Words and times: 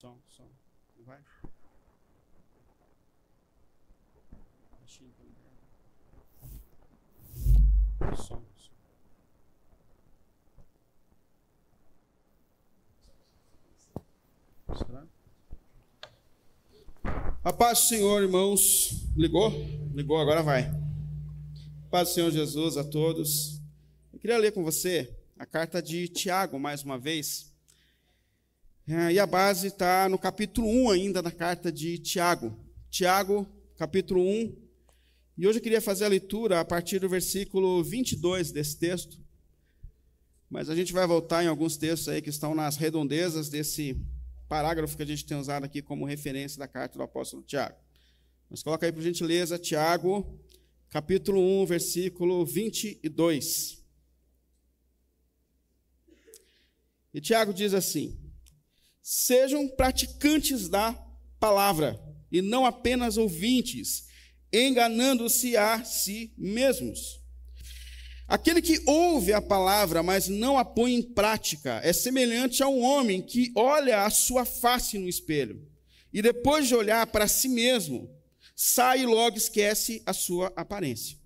Som, 0.00 0.16
som. 0.28 0.46
Vai. 1.04 1.18
Som, 8.16 8.44
som. 8.56 8.74
Será? 14.76 15.06
A 17.42 17.52
paz 17.52 17.80
do 17.80 17.86
Senhor, 17.86 18.22
irmãos. 18.22 18.90
Ligou? 19.16 19.50
Ligou, 19.92 20.18
agora 20.18 20.44
vai. 20.44 20.70
Paz 21.90 22.10
do 22.10 22.14
Senhor 22.14 22.30
Jesus 22.30 22.76
a 22.76 22.84
todos. 22.84 23.60
Eu 24.12 24.20
queria 24.20 24.38
ler 24.38 24.52
com 24.52 24.62
você 24.62 25.12
a 25.36 25.44
carta 25.44 25.82
de 25.82 26.06
Tiago, 26.06 26.56
mais 26.56 26.84
uma 26.84 26.96
vez. 26.96 27.52
É, 28.90 29.12
e 29.12 29.18
a 29.18 29.26
base 29.26 29.66
está 29.66 30.08
no 30.08 30.18
capítulo 30.18 30.66
1 30.66 30.90
ainda 30.90 31.20
da 31.20 31.30
carta 31.30 31.70
de 31.70 31.98
Tiago. 31.98 32.58
Tiago, 32.88 33.46
capítulo 33.76 34.22
1. 34.22 34.56
E 35.36 35.46
hoje 35.46 35.58
eu 35.58 35.62
queria 35.62 35.82
fazer 35.82 36.06
a 36.06 36.08
leitura 36.08 36.58
a 36.58 36.64
partir 36.64 36.98
do 36.98 37.06
versículo 37.06 37.84
22 37.84 38.50
desse 38.50 38.78
texto. 38.78 39.22
Mas 40.48 40.70
a 40.70 40.74
gente 40.74 40.94
vai 40.94 41.06
voltar 41.06 41.44
em 41.44 41.48
alguns 41.48 41.76
textos 41.76 42.08
aí 42.08 42.22
que 42.22 42.30
estão 42.30 42.54
nas 42.54 42.78
redondezas 42.78 43.50
desse 43.50 43.94
parágrafo 44.48 44.96
que 44.96 45.02
a 45.02 45.06
gente 45.06 45.26
tem 45.26 45.36
usado 45.36 45.64
aqui 45.64 45.82
como 45.82 46.06
referência 46.06 46.58
da 46.58 46.66
carta 46.66 46.96
do 46.96 47.04
apóstolo 47.04 47.42
Tiago. 47.42 47.76
Mas 48.48 48.62
coloca 48.62 48.86
aí 48.86 48.92
por 48.92 49.02
gentileza, 49.02 49.58
Tiago, 49.58 50.40
capítulo 50.88 51.42
1, 51.62 51.66
versículo 51.66 52.42
22. 52.46 53.84
E 57.12 57.20
Tiago 57.20 57.52
diz 57.52 57.74
assim: 57.74 58.27
Sejam 59.10 59.66
praticantes 59.66 60.68
da 60.68 60.92
palavra 61.40 61.98
e 62.30 62.42
não 62.42 62.66
apenas 62.66 63.16
ouvintes, 63.16 64.04
enganando-se 64.52 65.56
a 65.56 65.82
si 65.82 66.30
mesmos. 66.36 67.18
Aquele 68.28 68.60
que 68.60 68.82
ouve 68.84 69.32
a 69.32 69.40
palavra, 69.40 70.02
mas 70.02 70.28
não 70.28 70.58
a 70.58 70.64
põe 70.64 70.92
em 70.92 71.00
prática, 71.00 71.80
é 71.82 71.90
semelhante 71.90 72.62
a 72.62 72.68
um 72.68 72.82
homem 72.82 73.22
que 73.22 73.50
olha 73.54 74.04
a 74.04 74.10
sua 74.10 74.44
face 74.44 74.98
no 74.98 75.08
espelho 75.08 75.66
e 76.12 76.20
depois 76.20 76.68
de 76.68 76.74
olhar 76.74 77.06
para 77.06 77.26
si 77.26 77.48
mesmo, 77.48 78.14
sai 78.54 79.04
e 79.04 79.06
logo 79.06 79.38
esquece 79.38 80.02
a 80.04 80.12
sua 80.12 80.52
aparência. 80.54 81.16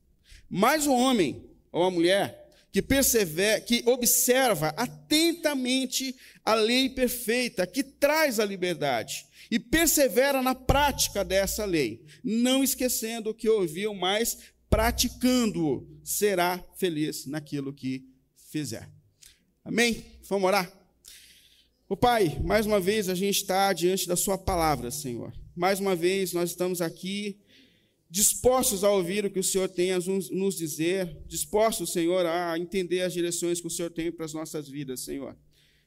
Mas 0.48 0.86
o 0.86 0.94
homem 0.94 1.50
ou 1.72 1.82
a 1.82 1.90
mulher 1.90 2.41
que 2.72 2.80
persevera, 2.80 3.60
que 3.60 3.82
observa 3.86 4.68
atentamente 4.76 6.16
a 6.42 6.54
lei 6.54 6.88
perfeita 6.88 7.66
que 7.66 7.84
traz 7.84 8.40
a 8.40 8.44
liberdade 8.44 9.26
e 9.50 9.58
persevera 9.60 10.42
na 10.42 10.54
prática 10.54 11.22
dessa 11.22 11.66
lei, 11.66 12.02
não 12.24 12.64
esquecendo 12.64 13.30
o 13.30 13.34
que 13.34 13.48
ouviu, 13.48 13.94
mas 13.94 14.38
praticando-o, 14.70 15.86
será 16.02 16.64
feliz 16.78 17.26
naquilo 17.26 17.74
que 17.74 18.08
fizer. 18.50 18.88
Amém? 19.62 20.02
Vamos 20.26 20.46
orar? 20.46 20.72
O 21.86 21.96
Pai, 21.96 22.40
mais 22.42 22.64
uma 22.64 22.80
vez 22.80 23.10
a 23.10 23.14
gente 23.14 23.36
está 23.36 23.70
diante 23.74 24.08
da 24.08 24.16
Sua 24.16 24.38
palavra, 24.38 24.90
Senhor. 24.90 25.30
Mais 25.54 25.78
uma 25.78 25.94
vez 25.94 26.32
nós 26.32 26.48
estamos 26.48 26.80
aqui 26.80 27.41
dispostos 28.12 28.84
a 28.84 28.90
ouvir 28.90 29.24
o 29.24 29.30
que 29.30 29.38
o 29.38 29.42
Senhor 29.42 29.66
tem 29.70 29.90
a 29.90 29.98
nos 29.98 30.54
dizer, 30.54 31.16
dispostos, 31.26 31.94
Senhor, 31.94 32.26
a 32.26 32.58
entender 32.58 33.00
as 33.00 33.14
direções 33.14 33.58
que 33.58 33.66
o 33.66 33.70
Senhor 33.70 33.90
tem 33.90 34.12
para 34.12 34.26
as 34.26 34.34
nossas 34.34 34.68
vidas, 34.68 35.00
Senhor. 35.00 35.34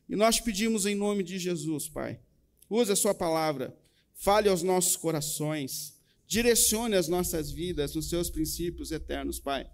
E 0.09 0.16
nós 0.16 0.40
pedimos 0.40 0.88
em 0.88 0.96
nome 0.96 1.22
de 1.22 1.38
Jesus, 1.38 1.88
Pai, 1.88 2.20
use 2.68 2.92
a 2.92 2.96
Sua 2.96 3.14
palavra, 3.14 3.78
fale 4.16 4.50
aos 4.50 4.64
nossos 4.64 4.96
corações, 4.96 6.02
direcione 6.26 6.96
as 6.96 7.08
nossas 7.08 7.52
vidas 7.52 7.94
nos 7.94 8.09
seus 8.09 8.31
princípios 8.31 8.92
eternos, 8.92 9.40
Pai. 9.40 9.70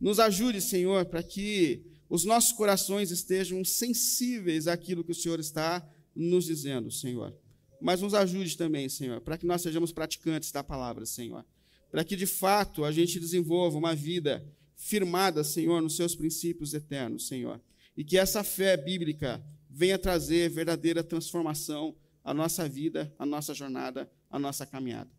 Nos 0.00 0.18
ajude, 0.18 0.60
Senhor, 0.60 1.04
para 1.04 1.22
que 1.22 1.86
os 2.08 2.24
nossos 2.24 2.50
corações 2.50 3.12
estejam 3.12 3.64
sensíveis 3.64 4.66
àquilo 4.66 5.04
que 5.04 5.12
o 5.12 5.14
Senhor 5.14 5.38
está 5.38 5.88
nos 6.16 6.46
dizendo, 6.46 6.90
Senhor. 6.90 7.32
Mas 7.80 8.00
nos 8.00 8.12
ajude 8.12 8.56
também, 8.56 8.88
Senhor, 8.88 9.20
para 9.20 9.38
que 9.38 9.46
nós 9.46 9.62
sejamos 9.62 9.92
praticantes 9.92 10.50
da 10.50 10.64
palavra, 10.64 11.06
Senhor. 11.06 11.44
Para 11.92 12.02
que 12.02 12.16
de 12.16 12.24
fato 12.26 12.86
a 12.86 12.90
gente 12.90 13.20
desenvolva 13.20 13.76
uma 13.76 13.94
vida 13.94 14.42
firmada, 14.74 15.44
Senhor, 15.44 15.82
nos 15.82 15.94
seus 15.94 16.16
princípios 16.16 16.72
eternos, 16.72 17.28
Senhor. 17.28 17.60
E 17.94 18.02
que 18.02 18.16
essa 18.16 18.42
fé 18.42 18.78
bíblica 18.78 19.44
venha 19.68 19.98
trazer 19.98 20.48
verdadeira 20.48 21.04
transformação 21.04 21.94
à 22.24 22.32
nossa 22.32 22.66
vida, 22.66 23.14
à 23.18 23.26
nossa 23.26 23.52
jornada, 23.52 24.10
à 24.30 24.38
nossa 24.38 24.64
caminhada. 24.64 25.10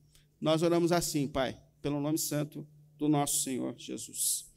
Nós 0.41 0.63
oramos 0.63 0.91
assim, 0.91 1.27
Pai, 1.27 1.61
pelo 1.79 2.01
nome 2.01 2.17
santo 2.17 2.67
do 2.97 3.07
nosso 3.07 3.43
Senhor 3.43 3.75
Jesus. 3.77 4.51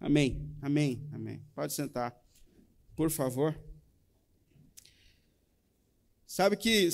Amém, 0.00 0.52
amém, 0.60 1.08
amém. 1.12 1.44
Pode 1.54 1.72
sentar, 1.72 2.12
por 2.96 3.08
favor. 3.08 3.56
Sabe 6.34 6.56
que 6.56 6.88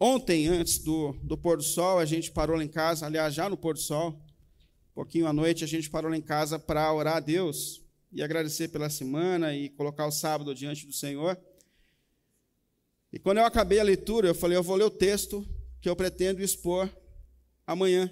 ontem, 0.00 0.48
antes 0.48 0.78
do, 0.78 1.12
do 1.22 1.36
pôr 1.36 1.58
do 1.58 1.62
sol, 1.62 1.98
a 1.98 2.06
gente 2.06 2.32
parou 2.32 2.56
lá 2.56 2.64
em 2.64 2.68
casa, 2.68 3.04
aliás, 3.04 3.34
já 3.34 3.46
no 3.46 3.54
pôr 3.54 3.74
do 3.74 3.80
sol, 3.80 4.12
um 4.12 4.94
pouquinho 4.94 5.26
à 5.26 5.32
noite, 5.32 5.62
a 5.62 5.66
gente 5.66 5.90
parou 5.90 6.10
lá 6.10 6.16
em 6.16 6.22
casa 6.22 6.58
para 6.58 6.90
orar 6.90 7.16
a 7.16 7.20
Deus 7.20 7.82
e 8.10 8.22
agradecer 8.22 8.68
pela 8.68 8.88
semana 8.88 9.54
e 9.54 9.68
colocar 9.68 10.06
o 10.06 10.10
sábado 10.10 10.54
diante 10.54 10.86
do 10.86 10.92
Senhor. 10.94 11.38
E 13.12 13.18
quando 13.18 13.36
eu 13.36 13.44
acabei 13.44 13.78
a 13.78 13.82
leitura, 13.82 14.28
eu 14.28 14.34
falei, 14.34 14.56
eu 14.56 14.62
vou 14.62 14.76
ler 14.76 14.84
o 14.84 14.90
texto 14.90 15.46
que 15.78 15.86
eu 15.86 15.94
pretendo 15.94 16.42
expor 16.42 16.88
amanhã, 17.66 18.10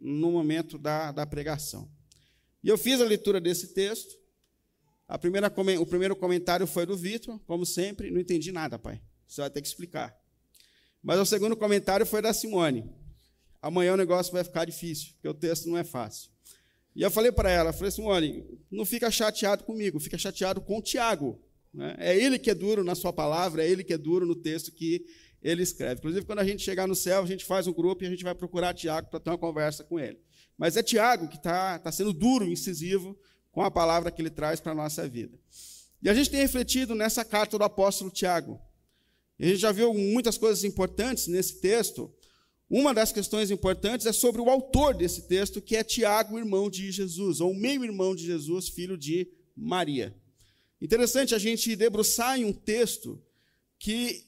no 0.00 0.32
momento 0.32 0.78
da, 0.78 1.12
da 1.12 1.26
pregação. 1.26 1.86
E 2.64 2.70
eu 2.70 2.78
fiz 2.78 3.02
a 3.02 3.04
leitura 3.04 3.38
desse 3.38 3.74
texto. 3.74 4.18
A 5.06 5.18
primeira, 5.18 5.52
o 5.78 5.84
primeiro 5.84 6.16
comentário 6.16 6.66
foi 6.66 6.86
do 6.86 6.96
Vitor, 6.96 7.38
como 7.40 7.66
sempre, 7.66 8.10
não 8.10 8.18
entendi 8.18 8.50
nada, 8.50 8.78
pai. 8.78 8.98
Você 9.30 9.42
vai 9.42 9.50
ter 9.50 9.62
que 9.62 9.68
explicar. 9.68 10.18
Mas 11.00 11.20
o 11.20 11.24
segundo 11.24 11.56
comentário 11.56 12.04
foi 12.04 12.20
da 12.20 12.32
Simone. 12.32 12.90
Amanhã 13.62 13.94
o 13.94 13.96
negócio 13.96 14.32
vai 14.32 14.42
ficar 14.42 14.64
difícil, 14.64 15.12
porque 15.12 15.28
o 15.28 15.34
texto 15.34 15.68
não 15.68 15.78
é 15.78 15.84
fácil. 15.84 16.30
E 16.96 17.02
eu 17.02 17.10
falei 17.10 17.30
para 17.30 17.48
ela, 17.48 17.72
falei, 17.72 17.92
Simone, 17.92 18.44
não 18.70 18.84
fica 18.84 19.08
chateado 19.08 19.62
comigo, 19.62 20.00
fica 20.00 20.18
chateado 20.18 20.60
com 20.60 20.78
o 20.78 20.82
Tiago. 20.82 21.40
Né? 21.72 21.94
É 21.98 22.16
ele 22.16 22.40
que 22.40 22.50
é 22.50 22.54
duro 22.54 22.82
na 22.82 22.96
sua 22.96 23.12
palavra, 23.12 23.64
é 23.64 23.70
ele 23.70 23.84
que 23.84 23.92
é 23.92 23.98
duro 23.98 24.26
no 24.26 24.34
texto 24.34 24.72
que 24.72 25.06
ele 25.40 25.62
escreve. 25.62 26.00
Inclusive, 26.00 26.26
quando 26.26 26.40
a 26.40 26.44
gente 26.44 26.64
chegar 26.64 26.88
no 26.88 26.96
céu, 26.96 27.22
a 27.22 27.26
gente 27.26 27.44
faz 27.44 27.68
um 27.68 27.72
grupo 27.72 28.02
e 28.02 28.08
a 28.08 28.10
gente 28.10 28.24
vai 28.24 28.34
procurar 28.34 28.74
Tiago 28.74 29.08
para 29.08 29.20
ter 29.20 29.30
uma 29.30 29.38
conversa 29.38 29.84
com 29.84 30.00
ele. 30.00 30.18
Mas 30.58 30.76
é 30.76 30.82
Tiago 30.82 31.28
que 31.28 31.36
está 31.36 31.78
tá 31.78 31.92
sendo 31.92 32.12
duro, 32.12 32.50
incisivo, 32.50 33.16
com 33.52 33.62
a 33.62 33.70
palavra 33.70 34.10
que 34.10 34.20
ele 34.20 34.30
traz 34.30 34.58
para 34.58 34.72
a 34.72 34.74
nossa 34.74 35.08
vida. 35.08 35.38
E 36.02 36.10
a 36.10 36.14
gente 36.14 36.30
tem 36.30 36.40
refletido 36.40 36.96
nessa 36.96 37.24
carta 37.24 37.56
do 37.56 37.62
apóstolo 37.62 38.10
Tiago. 38.10 38.60
E 39.40 39.44
a 39.46 39.48
gente 39.48 39.60
já 39.60 39.72
viu 39.72 39.94
muitas 39.94 40.36
coisas 40.36 40.64
importantes 40.64 41.26
nesse 41.26 41.62
texto. 41.62 42.12
Uma 42.68 42.92
das 42.92 43.10
questões 43.10 43.50
importantes 43.50 44.06
é 44.06 44.12
sobre 44.12 44.38
o 44.38 44.50
autor 44.50 44.94
desse 44.94 45.26
texto, 45.26 45.62
que 45.62 45.74
é 45.74 45.82
Tiago, 45.82 46.38
irmão 46.38 46.68
de 46.68 46.92
Jesus, 46.92 47.40
ou 47.40 47.54
meio-irmão 47.54 48.14
de 48.14 48.26
Jesus, 48.26 48.68
filho 48.68 48.98
de 48.98 49.26
Maria. 49.56 50.14
Interessante 50.78 51.34
a 51.34 51.38
gente 51.38 51.74
debruçar 51.74 52.38
em 52.38 52.44
um 52.44 52.52
texto 52.52 53.18
que 53.78 54.26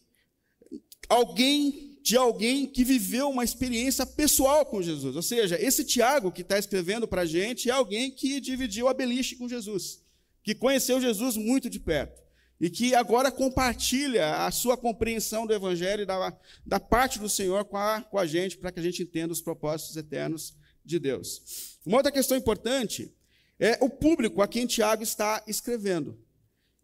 alguém 1.11 1.91
de 2.03 2.17
alguém 2.17 2.67
que 2.67 2.83
viveu 2.83 3.29
uma 3.29 3.45
experiência 3.45 4.05
pessoal 4.05 4.65
com 4.67 4.83
Jesus. 4.83 5.15
Ou 5.15 5.23
seja, 5.23 5.61
esse 5.61 5.85
Tiago 5.85 6.33
que 6.33 6.41
está 6.41 6.59
escrevendo 6.59 7.07
para 7.07 7.23
a 7.23 7.27
gente 7.27 7.69
é 7.69 7.73
alguém 7.73 8.11
que 8.11 8.41
dividiu 8.41 8.89
a 8.89 8.95
beliche 8.95 9.37
com 9.37 9.49
Jesus, 9.49 10.01
que 10.43 10.55
conheceu 10.55 11.01
Jesus 11.01 11.37
muito 11.37 11.69
de 11.71 11.79
perto 11.79 12.22
e 12.61 12.71
que 12.71 12.95
agora 12.95 13.31
compartilha 13.31 14.47
a 14.47 14.51
sua 14.51 14.77
compreensão 14.77 15.47
do 15.47 15.53
Evangelho 15.53 16.07
da, 16.07 16.37
da 16.65 16.79
parte 16.79 17.19
do 17.19 17.29
Senhor 17.29 17.65
com 17.65 17.77
a, 17.77 18.03
com 18.03 18.19
a 18.19 18.27
gente, 18.27 18.57
para 18.57 18.71
que 18.71 18.81
a 18.81 18.83
gente 18.83 19.03
entenda 19.03 19.33
os 19.33 19.41
propósitos 19.41 19.97
eternos 19.97 20.55
de 20.85 20.99
Deus. 20.99 21.79
Uma 21.85 21.99
outra 21.99 22.13
questão 22.13 22.37
importante 22.37 23.13
é 23.59 23.79
o 23.81 23.89
público 23.89 24.43
a 24.43 24.49
quem 24.49 24.67
Tiago 24.67 25.03
está 25.03 25.43
escrevendo. 25.47 26.19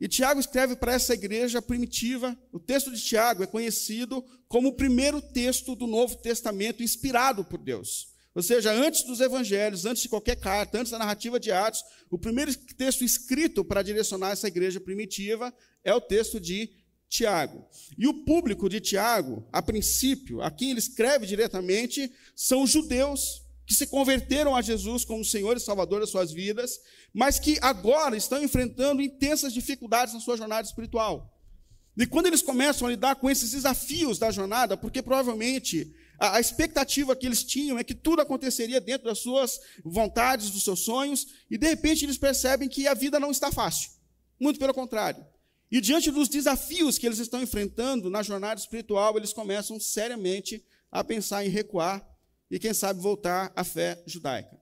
E 0.01 0.07
Tiago 0.07 0.39
escreve 0.39 0.77
para 0.77 0.93
essa 0.93 1.15
igreja 1.15 1.61
primitiva. 1.61 2.37
O 2.53 2.61
texto 2.61 2.93
de 2.93 3.03
Tiago 3.03 3.43
é 3.43 3.47
conhecido 3.47 4.25
como 4.47 4.69
o 4.69 4.75
primeiro 4.75 5.21
texto 5.21 5.75
do 5.75 5.87
Novo 5.87 6.17
Testamento 6.17 6.83
inspirado 6.83 7.45
por 7.45 7.59
Deus. 7.59 8.15
Ou 8.35 8.43
seja, 8.43 8.73
antes 8.73 9.03
dos 9.03 9.21
evangelhos, 9.21 9.85
antes 9.85 10.03
de 10.03 10.09
qualquer 10.09 10.37
carta, 10.37 10.79
antes 10.79 10.93
da 10.93 10.99
narrativa 10.99 11.41
de 11.41 11.51
Atos, 11.51 11.83
o 12.11 12.19
primeiro 12.19 12.55
texto 12.55 13.03
escrito 13.03 13.65
para 13.65 13.83
direcionar 13.83 14.33
essa 14.33 14.49
igreja 14.49 14.81
primitiva 14.81 15.53
é 15.83 15.93
o 15.93 16.01
texto 16.01 16.39
de 16.39 16.71
Tiago. 17.09 17.67
E 17.97 18.07
o 18.07 18.25
público 18.25 18.69
de 18.69 18.81
Tiago, 18.81 19.49
a 19.53 19.63
princípio, 19.63 20.43
a 20.43 20.51
quem 20.51 20.71
ele 20.71 20.79
escreve 20.79 21.27
diretamente, 21.27 22.13
são 22.37 22.63
os 22.63 22.71
judeus 22.71 23.43
que 23.67 23.75
se 23.75 23.87
converteram 23.87 24.55
a 24.57 24.63
Jesus 24.63 25.05
como 25.05 25.25
Senhor 25.25 25.57
e 25.57 25.61
Salvador 25.61 26.01
das 26.01 26.11
suas 26.11 26.33
vidas, 26.33 26.79
mas 27.13 27.39
que 27.39 27.59
agora 27.61 28.17
estão 28.17 28.43
enfrentando 28.43 29.03
intensas 29.03 29.53
dificuldades 29.53 30.15
na 30.15 30.21
sua 30.21 30.37
jornada 30.37 30.67
espiritual. 30.67 31.35
E 31.97 32.07
quando 32.07 32.27
eles 32.27 32.43
começam 32.43 32.87
a 32.87 32.91
lidar 32.91 33.17
com 33.17 33.29
esses 33.29 33.51
desafios 33.51 34.19
da 34.19 34.31
jornada, 34.31 34.77
porque 34.77 35.03
provavelmente 35.03 35.93
a, 36.19 36.41
expectativa 36.41 37.15
que 37.15 37.27
eles 37.27 37.45
tinham 37.45 37.79
é 37.79 37.85
que 37.85 37.95
tudo 37.95 38.21
aconteceria 38.21 38.81
dentro 38.81 39.07
das 39.07 39.19
suas 39.19 39.61
vontades, 39.85 40.51
dos 40.51 40.65
seus 40.65 40.81
sonhos, 40.81 41.27
e 41.51 41.57
de 41.57 41.69
repente 41.69 42.05
eles 42.05 42.19
percebem 42.19 42.69
que 42.69 42.87
a 42.89 42.95
vida 42.95 43.21
não 43.21 43.31
está 43.31 43.53
fácil. 43.53 43.91
Muito 44.39 44.59
pelo 44.59 44.75
contrário. 44.75 45.25
E 45.71 45.81
diante 45.81 46.11
dos 46.11 46.29
desafios 46.29 46.99
que 46.99 47.07
eles 47.07 47.19
estão 47.19 47.43
enfrentando 47.43 48.09
na 48.09 48.23
jornada 48.23 48.61
espiritual, 48.61 49.17
eles 49.17 49.33
começam 49.33 49.79
seriamente 49.79 50.65
a 50.91 51.05
pensar 51.05 51.45
em 51.45 51.51
recuar 51.51 52.07
e, 52.51 52.59
quem 52.59 52.73
sabe, 52.73 53.01
voltar 53.01 53.53
à 53.55 53.63
fé 53.63 54.03
judaica. 54.07 54.59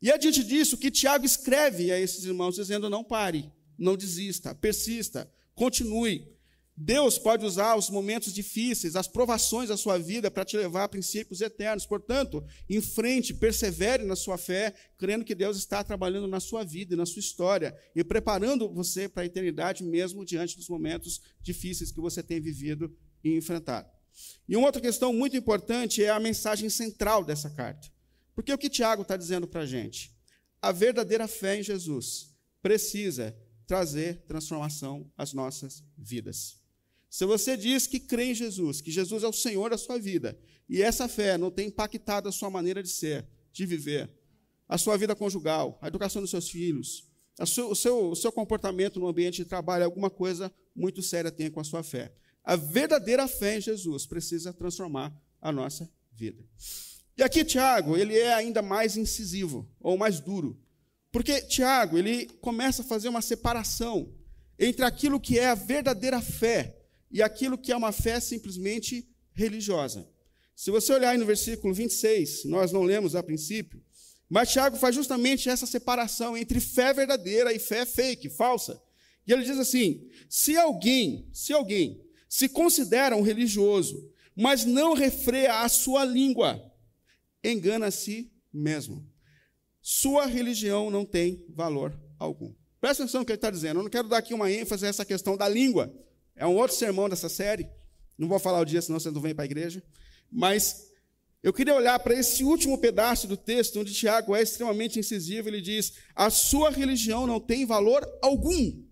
E 0.00 0.10
é 0.10 0.18
diante 0.18 0.44
disso 0.44 0.76
que 0.76 0.90
Tiago 0.90 1.24
escreve 1.24 1.90
a 1.90 1.98
esses 1.98 2.24
irmãos, 2.24 2.56
dizendo: 2.56 2.90
não 2.90 3.02
pare, 3.02 3.50
não 3.78 3.96
desista, 3.96 4.54
persista, 4.54 5.32
continue. 5.54 6.30
Deus 6.74 7.18
pode 7.18 7.44
usar 7.44 7.76
os 7.76 7.90
momentos 7.90 8.32
difíceis, 8.32 8.96
as 8.96 9.06
provações 9.06 9.68
da 9.68 9.76
sua 9.76 9.98
vida 9.98 10.30
para 10.30 10.44
te 10.44 10.56
levar 10.56 10.84
a 10.84 10.88
princípios 10.88 11.40
eternos. 11.40 11.84
Portanto, 11.84 12.42
em 12.68 12.80
frente, 12.80 13.34
persevere 13.34 14.04
na 14.04 14.16
sua 14.16 14.38
fé, 14.38 14.74
crendo 14.96 15.24
que 15.24 15.34
Deus 15.34 15.58
está 15.58 15.84
trabalhando 15.84 16.26
na 16.26 16.40
sua 16.40 16.64
vida 16.64 16.94
e 16.94 16.96
na 16.96 17.04
sua 17.04 17.20
história 17.20 17.76
e 17.94 18.02
preparando 18.02 18.72
você 18.72 19.08
para 19.08 19.22
a 19.22 19.26
eternidade, 19.26 19.84
mesmo 19.84 20.24
diante 20.24 20.56
dos 20.56 20.68
momentos 20.68 21.20
difíceis 21.42 21.92
que 21.92 22.00
você 22.00 22.22
tem 22.22 22.40
vivido 22.40 22.94
e 23.22 23.36
enfrentado. 23.36 23.88
E 24.48 24.56
uma 24.56 24.66
outra 24.66 24.80
questão 24.80 25.12
muito 25.12 25.36
importante 25.36 26.02
é 26.02 26.08
a 26.08 26.20
mensagem 26.20 26.70
central 26.70 27.22
dessa 27.22 27.50
carta. 27.50 27.88
Porque 28.34 28.52
o 28.52 28.58
que 28.58 28.70
Tiago 28.70 29.02
está 29.02 29.16
dizendo 29.16 29.46
para 29.46 29.60
a 29.60 29.66
gente? 29.66 30.10
A 30.60 30.72
verdadeira 30.72 31.28
fé 31.28 31.58
em 31.58 31.62
Jesus 31.62 32.34
precisa 32.62 33.36
trazer 33.66 34.22
transformação 34.26 35.10
às 35.16 35.32
nossas 35.32 35.84
vidas. 35.96 36.61
Se 37.12 37.26
você 37.26 37.58
diz 37.58 37.86
que 37.86 38.00
crê 38.00 38.30
em 38.30 38.34
Jesus, 38.34 38.80
que 38.80 38.90
Jesus 38.90 39.22
é 39.22 39.28
o 39.28 39.34
Senhor 39.34 39.68
da 39.68 39.76
sua 39.76 39.98
vida, 39.98 40.34
e 40.66 40.80
essa 40.80 41.06
fé 41.06 41.36
não 41.36 41.50
tem 41.50 41.68
impactado 41.68 42.26
a 42.26 42.32
sua 42.32 42.48
maneira 42.48 42.82
de 42.82 42.88
ser, 42.88 43.28
de 43.52 43.66
viver, 43.66 44.10
a 44.66 44.78
sua 44.78 44.96
vida 44.96 45.14
conjugal, 45.14 45.78
a 45.82 45.88
educação 45.88 46.22
dos 46.22 46.30
seus 46.30 46.48
filhos, 46.48 47.06
seu, 47.44 47.68
o, 47.68 47.76
seu, 47.76 48.10
o 48.12 48.16
seu 48.16 48.32
comportamento 48.32 48.98
no 48.98 49.06
ambiente 49.06 49.36
de 49.36 49.44
trabalho, 49.44 49.84
alguma 49.84 50.08
coisa 50.08 50.50
muito 50.74 51.02
séria 51.02 51.30
tem 51.30 51.50
com 51.50 51.60
a 51.60 51.64
sua 51.64 51.82
fé. 51.82 52.14
A 52.42 52.56
verdadeira 52.56 53.28
fé 53.28 53.58
em 53.58 53.60
Jesus 53.60 54.06
precisa 54.06 54.50
transformar 54.50 55.14
a 55.38 55.52
nossa 55.52 55.92
vida. 56.12 56.42
E 57.14 57.22
aqui 57.22 57.44
Tiago, 57.44 57.94
ele 57.94 58.16
é 58.16 58.32
ainda 58.32 58.62
mais 58.62 58.96
incisivo, 58.96 59.70
ou 59.78 59.98
mais 59.98 60.18
duro. 60.18 60.58
Porque 61.10 61.42
Tiago, 61.42 61.98
ele 61.98 62.24
começa 62.40 62.80
a 62.80 62.86
fazer 62.86 63.10
uma 63.10 63.20
separação 63.20 64.14
entre 64.58 64.82
aquilo 64.82 65.20
que 65.20 65.38
é 65.38 65.50
a 65.50 65.54
verdadeira 65.54 66.22
fé 66.22 66.78
e 67.12 67.22
aquilo 67.22 67.58
que 67.58 67.70
é 67.70 67.76
uma 67.76 67.92
fé 67.92 68.18
simplesmente 68.18 69.06
religiosa. 69.32 70.08
Se 70.54 70.70
você 70.70 70.92
olhar 70.92 71.10
aí 71.10 71.18
no 71.18 71.26
versículo 71.26 71.74
26, 71.74 72.44
nós 72.44 72.72
não 72.72 72.82
lemos 72.82 73.14
a 73.14 73.22
princípio, 73.22 73.82
mas 74.28 74.50
Tiago 74.50 74.76
faz 74.76 74.94
justamente 74.94 75.48
essa 75.48 75.66
separação 75.66 76.36
entre 76.36 76.58
fé 76.58 76.94
verdadeira 76.94 77.52
e 77.52 77.58
fé 77.58 77.84
fake, 77.84 78.30
falsa. 78.30 78.80
E 79.26 79.32
ele 79.32 79.44
diz 79.44 79.58
assim: 79.58 80.08
se 80.28 80.56
alguém, 80.56 81.28
se 81.32 81.52
alguém 81.52 82.02
se 82.28 82.48
considera 82.48 83.14
um 83.14 83.22
religioso, 83.22 84.10
mas 84.34 84.64
não 84.64 84.94
refreia 84.94 85.60
a 85.60 85.68
sua 85.68 86.04
língua, 86.04 86.62
engana 87.44 87.86
a 87.86 87.90
si 87.90 88.32
mesmo. 88.52 89.06
Sua 89.80 90.26
religião 90.26 90.90
não 90.90 91.04
tem 91.04 91.44
valor 91.50 91.98
algum. 92.18 92.54
Presta 92.80 93.02
atenção 93.02 93.20
no 93.20 93.26
que 93.26 93.32
ele 93.32 93.36
está 93.36 93.50
dizendo. 93.50 93.80
Eu 93.80 93.82
não 93.82 93.90
quero 93.90 94.08
dar 94.08 94.18
aqui 94.18 94.32
uma 94.32 94.50
ênfase 94.50 94.86
a 94.86 94.88
essa 94.88 95.04
questão 95.04 95.36
da 95.36 95.48
língua, 95.48 95.92
é 96.36 96.46
um 96.46 96.54
outro 96.54 96.76
sermão 96.76 97.08
dessa 97.08 97.28
série. 97.28 97.68
Não 98.16 98.28
vou 98.28 98.38
falar 98.38 98.60
o 98.60 98.64
dia, 98.64 98.80
senão 98.82 99.00
você 99.00 99.10
não 99.10 99.20
vem 99.20 99.34
para 99.34 99.44
a 99.44 99.46
igreja. 99.46 99.82
Mas 100.30 100.88
eu 101.42 101.52
queria 101.52 101.74
olhar 101.74 101.98
para 101.98 102.14
esse 102.14 102.44
último 102.44 102.78
pedaço 102.78 103.26
do 103.26 103.36
texto, 103.36 103.80
onde 103.80 103.92
Tiago 103.92 104.34
é 104.34 104.42
extremamente 104.42 104.98
incisivo. 104.98 105.48
Ele 105.48 105.60
diz: 105.60 105.94
A 106.14 106.30
sua 106.30 106.70
religião 106.70 107.26
não 107.26 107.40
tem 107.40 107.66
valor 107.66 108.06
algum. 108.22 108.82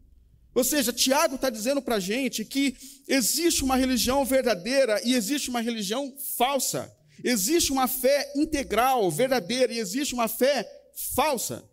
Ou 0.53 0.65
seja, 0.65 0.93
Tiago 0.93 1.37
está 1.37 1.49
dizendo 1.49 1.81
para 1.81 1.97
a 1.97 2.01
gente 2.01 2.45
que 2.45 2.77
existe 3.07 3.63
uma 3.63 3.77
religião 3.77 4.25
verdadeira 4.25 5.01
e 5.05 5.15
existe 5.15 5.49
uma 5.49 5.61
religião 5.61 6.13
falsa. 6.37 6.93
Existe 7.23 7.71
uma 7.71 7.87
fé 7.87 8.33
integral, 8.35 9.09
verdadeira, 9.11 9.73
e 9.73 9.79
existe 9.79 10.13
uma 10.13 10.27
fé 10.27 10.69
falsa. 11.15 11.70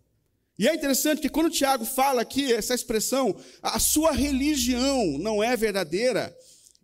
E 0.57 0.67
é 0.67 0.73
interessante 0.73 1.21
que 1.21 1.29
quando 1.29 1.51
Tiago 1.51 1.85
fala 1.85 2.21
aqui 2.21 2.51
essa 2.51 2.73
expressão, 2.73 3.35
a 3.61 3.77
sua 3.77 4.11
religião 4.11 5.17
não 5.19 5.43
é 5.43 5.55
verdadeira, 5.55 6.35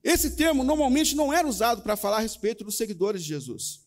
esse 0.04 0.32
termo 0.32 0.64
normalmente 0.64 1.16
não 1.16 1.34
era 1.34 1.48
usado 1.48 1.82
para 1.82 1.96
falar 1.96 2.18
a 2.18 2.22
respeito 2.22 2.64
dos 2.64 2.78
seguidores 2.78 3.24
de 3.24 3.30
Jesus. 3.30 3.82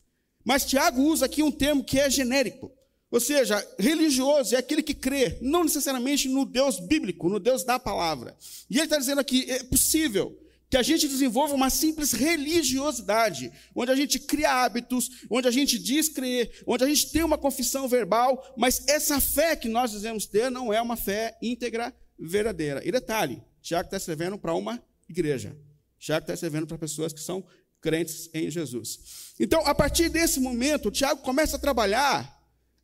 Mas 0.45 0.65
Tiago 0.65 1.03
usa 1.03 1.27
aqui 1.27 1.43
um 1.43 1.53
termo 1.53 1.85
que 1.85 2.01
é 2.01 2.09
genérico. 2.09 2.73
Ou 3.11 3.21
seja, 3.21 3.65
religioso 3.79 4.55
é 4.55 4.59
aquele 4.59 4.83
que 4.83 4.95
crê, 4.95 5.39
não 5.41 5.63
necessariamente 5.63 6.29
no 6.29 6.45
Deus 6.45 6.81
bíblico, 6.81 7.29
no 7.29 7.39
Deus 7.39 7.63
da 7.63 7.79
palavra. 7.79 8.37
E 8.69 8.77
ele 8.77 8.85
está 8.85 8.99
dizendo 8.99 9.21
aqui: 9.21 9.49
é 9.49 9.63
possível 9.65 10.37
que 10.69 10.77
a 10.77 10.83
gente 10.83 11.07
desenvolva 11.07 11.55
uma 11.55 11.71
simples 11.71 12.13
religiosidade, 12.13 13.53
onde 13.75 13.91
a 13.91 13.97
gente 13.97 14.19
cria 14.19 14.51
hábitos, 14.51 15.11
onde 15.31 15.47
a 15.47 15.51
gente 15.51 15.79
diz 15.79 16.09
crer, 16.09 16.63
onde 16.67 16.85
a 16.85 16.89
gente 16.89 17.13
tem 17.13 17.23
uma 17.23 17.39
confissão 17.39 17.89
verbal, 17.89 18.55
mas 18.57 18.87
essa 18.89 19.21
fé 19.21 19.55
que 19.55 19.69
nós 19.69 19.93
dizemos 19.93 20.27
ter 20.27 20.51
não 20.51 20.73
é 20.73 20.81
uma 20.81 20.97
fé 20.97 21.37
íntegra, 21.41 21.95
verdadeira. 22.19 22.83
E 22.85 22.91
detalhe: 22.91 23.43
Tiago 23.63 23.87
está 23.87 23.97
escrevendo 23.97 24.39
para 24.39 24.55
uma 24.55 24.83
igreja. 25.09 25.57
Tiago 25.99 26.25
está 26.25 26.35
escrevendo 26.35 26.67
para 26.67 26.79
pessoas 26.79 27.13
que 27.13 27.21
são 27.21 27.45
crentes 27.81 28.29
em 28.35 28.51
Jesus. 28.51 29.35
Então, 29.39 29.65
a 29.67 29.75
partir 29.75 30.09
desse 30.09 30.41
momento, 30.41 30.91
Tiago 30.91 31.23
começa 31.23 31.57
a 31.57 31.61
trabalhar 31.61 32.35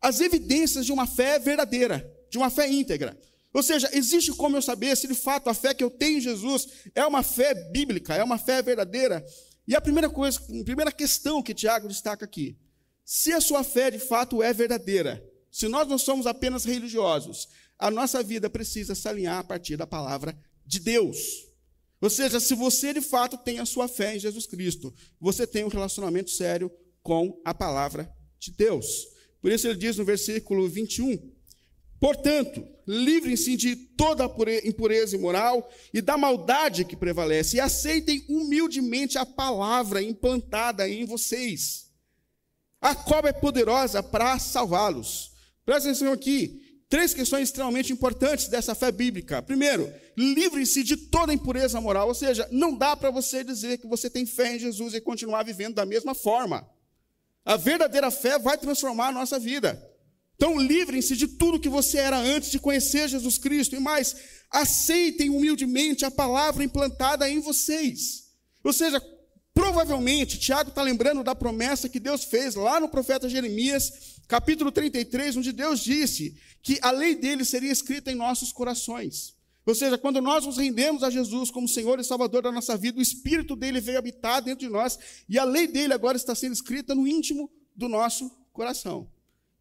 as 0.00 0.20
evidências 0.20 0.87
de 0.87 0.93
uma 0.93 1.06
fé 1.06 1.38
verdadeira, 1.38 2.08
de 2.31 2.38
uma 2.38 2.50
fé 2.50 2.69
íntegra. 2.69 3.19
Ou 3.52 3.62
seja, 3.62 3.90
existe 3.93 4.32
como 4.32 4.56
eu 4.56 4.62
saber 4.62 4.96
se 4.96 5.06
de 5.06 5.14
fato 5.14 5.50
a 5.50 5.54
fé 5.54 5.75
que 5.75 5.84
eu 5.84 5.90
tenho 5.90 6.19
em 6.19 6.20
Jesus 6.20 6.69
é 6.94 7.04
uma 7.04 7.22
fé 7.22 7.54
bíblica, 7.70 8.14
é 8.14 8.25
uma 8.25 8.38
fé 8.38 8.62
verdadeira? 8.62 9.25
E 9.69 9.76
a 9.76 9.81
primeira 9.81 10.08
coisa, 10.08 10.40
a 10.40 10.64
primeira 10.64 10.90
questão 10.90 11.43
que 11.43 11.54
Tiago 11.54 11.87
destaca 11.87 12.25
aqui, 12.25 12.56
se 13.04 13.32
a 13.32 13.40
sua 13.40 13.62
fé 13.62 13.90
de 13.90 13.99
fato 13.99 14.43
é 14.43 14.52
verdadeira, 14.52 15.22
se 15.50 15.69
nós 15.69 15.87
não 15.87 15.99
somos 15.99 16.26
apenas 16.26 16.64
religiosos, 16.64 17.49
a 17.78 17.90
nossa 17.90 18.22
vida 18.22 18.49
precisa 18.49 18.94
se 18.94 19.06
alinhar 19.06 19.38
a 19.38 19.44
partir 19.44 19.76
da 19.76 19.87
palavra 19.87 20.37
de 20.64 20.81
Deus. 20.81 21.46
Ou 22.00 22.08
seja, 22.08 22.40
se 22.40 22.54
você 22.54 22.94
de 22.94 23.00
fato 23.00 23.37
tem 23.37 23.58
a 23.58 23.66
sua 23.66 23.87
fé 23.87 24.16
em 24.16 24.19
Jesus 24.19 24.46
Cristo, 24.46 24.93
você 25.20 25.46
tem 25.46 25.62
um 25.64 25.69
relacionamento 25.69 26.31
sério 26.31 26.70
com 27.02 27.40
a 27.44 27.52
palavra 27.52 28.11
de 28.38 28.50
Deus. 28.50 29.06
Por 29.40 29.52
isso 29.52 29.66
ele 29.66 29.78
diz 29.78 29.97
no 29.99 30.04
versículo 30.04 30.68
21, 30.68 31.32
Portanto, 32.00 32.66
livrem-se 32.86 33.56
de 33.56 33.76
toda 33.76 34.30
impureza 34.64 35.16
imoral 35.16 35.70
e 35.92 36.00
da 36.00 36.16
maldade 36.16 36.84
que 36.84 36.96
prevalece, 36.96 37.56
e 37.56 37.60
aceitem 37.60 38.24
humildemente 38.28 39.18
a 39.18 39.26
palavra 39.26 40.02
implantada 40.02 40.88
em 40.88 41.04
vocês. 41.04 41.90
A 42.80 42.94
cobra 42.94 43.30
é 43.30 43.32
poderosa 43.32 44.02
para 44.02 44.38
salvá-los. 44.38 45.32
Presta 45.64 45.88
atenção 45.88 46.12
aqui. 46.12 46.60
Três 46.88 47.14
questões 47.14 47.44
extremamente 47.44 47.92
importantes 47.92 48.48
dessa 48.48 48.74
fé 48.74 48.92
bíblica. 48.92 49.40
Primeiro, 49.40 49.90
livrem-se 50.16 50.82
de 50.82 50.96
toda 50.96 51.32
impureza 51.32 51.80
moral, 51.80 52.08
ou 52.08 52.14
seja, 52.14 52.46
não 52.50 52.76
dá 52.76 52.96
para 52.96 53.10
você 53.10 53.42
dizer 53.42 53.78
que 53.78 53.86
você 53.86 54.10
tem 54.10 54.26
fé 54.26 54.56
em 54.56 54.58
Jesus 54.58 54.92
e 54.92 55.00
continuar 55.00 55.44
vivendo 55.44 55.76
da 55.76 55.86
mesma 55.86 56.14
forma. 56.14 56.68
A 57.44 57.56
verdadeira 57.56 58.10
fé 58.10 58.38
vai 58.38 58.58
transformar 58.58 59.08
a 59.08 59.12
nossa 59.12 59.38
vida. 59.38 59.91
Então, 60.42 60.58
livrem-se 60.58 61.14
de 61.14 61.28
tudo 61.28 61.61
que 61.61 61.68
você 61.68 61.99
era 61.99 62.18
antes 62.18 62.50
de 62.50 62.58
conhecer 62.58 63.08
Jesus 63.08 63.38
Cristo. 63.38 63.76
E 63.76 63.78
mais, 63.78 64.16
aceitem 64.50 65.30
humildemente 65.30 66.04
a 66.04 66.11
palavra 66.11 66.64
implantada 66.64 67.30
em 67.30 67.38
vocês. 67.38 68.25
Ou 68.64 68.72
seja, 68.72 69.00
provavelmente, 69.54 70.40
Tiago 70.40 70.70
está 70.70 70.82
lembrando 70.82 71.22
da 71.22 71.32
promessa 71.32 71.88
que 71.88 72.00
Deus 72.00 72.25
fez 72.25 72.56
lá 72.56 72.80
no 72.80 72.88
profeta 72.88 73.28
Jeremias, 73.28 74.16
capítulo 74.26 74.72
33, 74.72 75.37
onde 75.37 75.52
Deus 75.52 75.78
disse 75.78 76.37
que 76.61 76.76
a 76.82 76.90
lei 76.90 77.14
dele 77.14 77.44
seria 77.44 77.70
escrita 77.70 78.11
em 78.11 78.16
nossos 78.16 78.50
corações. 78.50 79.37
Ou 79.64 79.76
seja, 79.76 79.96
quando 79.96 80.20
nós 80.20 80.44
nos 80.44 80.56
rendemos 80.56 81.04
a 81.04 81.11
Jesus 81.11 81.52
como 81.52 81.68
Senhor 81.68 82.00
e 82.00 82.04
Salvador 82.04 82.42
da 82.42 82.50
nossa 82.50 82.76
vida, 82.76 82.99
o 82.99 83.02
Espírito 83.02 83.54
dele 83.54 83.80
veio 83.80 83.99
habitar 83.99 84.42
dentro 84.42 84.66
de 84.66 84.72
nós 84.72 84.99
e 85.28 85.38
a 85.38 85.44
lei 85.44 85.68
dele 85.68 85.94
agora 85.94 86.16
está 86.16 86.34
sendo 86.34 86.52
escrita 86.52 86.96
no 86.96 87.06
íntimo 87.06 87.49
do 87.76 87.88
nosso 87.88 88.28
coração. 88.52 89.08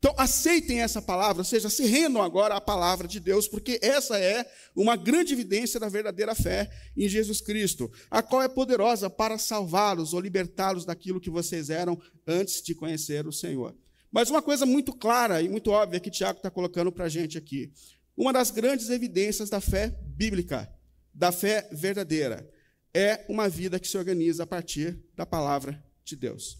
Então, 0.03 0.15
aceitem 0.17 0.81
essa 0.81 0.99
palavra, 0.99 1.41
ou 1.41 1.45
seja, 1.45 1.69
se 1.69 1.85
rendam 1.85 2.23
agora 2.23 2.55
à 2.55 2.59
palavra 2.59 3.07
de 3.07 3.19
Deus, 3.19 3.47
porque 3.47 3.79
essa 3.83 4.17
é 4.17 4.51
uma 4.75 4.95
grande 4.95 5.31
evidência 5.31 5.79
da 5.79 5.87
verdadeira 5.87 6.33
fé 6.33 6.71
em 6.97 7.07
Jesus 7.07 7.39
Cristo, 7.39 7.91
a 8.09 8.23
qual 8.23 8.41
é 8.41 8.47
poderosa 8.47 9.11
para 9.11 9.37
salvá-los 9.37 10.15
ou 10.15 10.19
libertá-los 10.19 10.85
daquilo 10.85 11.21
que 11.21 11.29
vocês 11.29 11.69
eram 11.69 12.01
antes 12.25 12.63
de 12.63 12.73
conhecer 12.73 13.27
o 13.27 13.31
Senhor. 13.31 13.75
Mas 14.11 14.31
uma 14.31 14.41
coisa 14.41 14.65
muito 14.65 14.91
clara 14.91 15.39
e 15.39 15.47
muito 15.47 15.69
óbvia 15.69 15.99
que 15.99 16.09
Tiago 16.09 16.37
está 16.37 16.49
colocando 16.49 16.91
para 16.91 17.05
a 17.05 17.09
gente 17.09 17.37
aqui: 17.37 17.71
uma 18.17 18.33
das 18.33 18.49
grandes 18.49 18.89
evidências 18.89 19.51
da 19.51 19.61
fé 19.61 19.95
bíblica, 20.03 20.67
da 21.13 21.31
fé 21.31 21.69
verdadeira, 21.71 22.49
é 22.91 23.23
uma 23.29 23.47
vida 23.47 23.79
que 23.79 23.87
se 23.87 23.99
organiza 23.99 24.45
a 24.45 24.47
partir 24.47 24.99
da 25.15 25.27
palavra 25.27 25.79
de 26.03 26.15
Deus. 26.15 26.57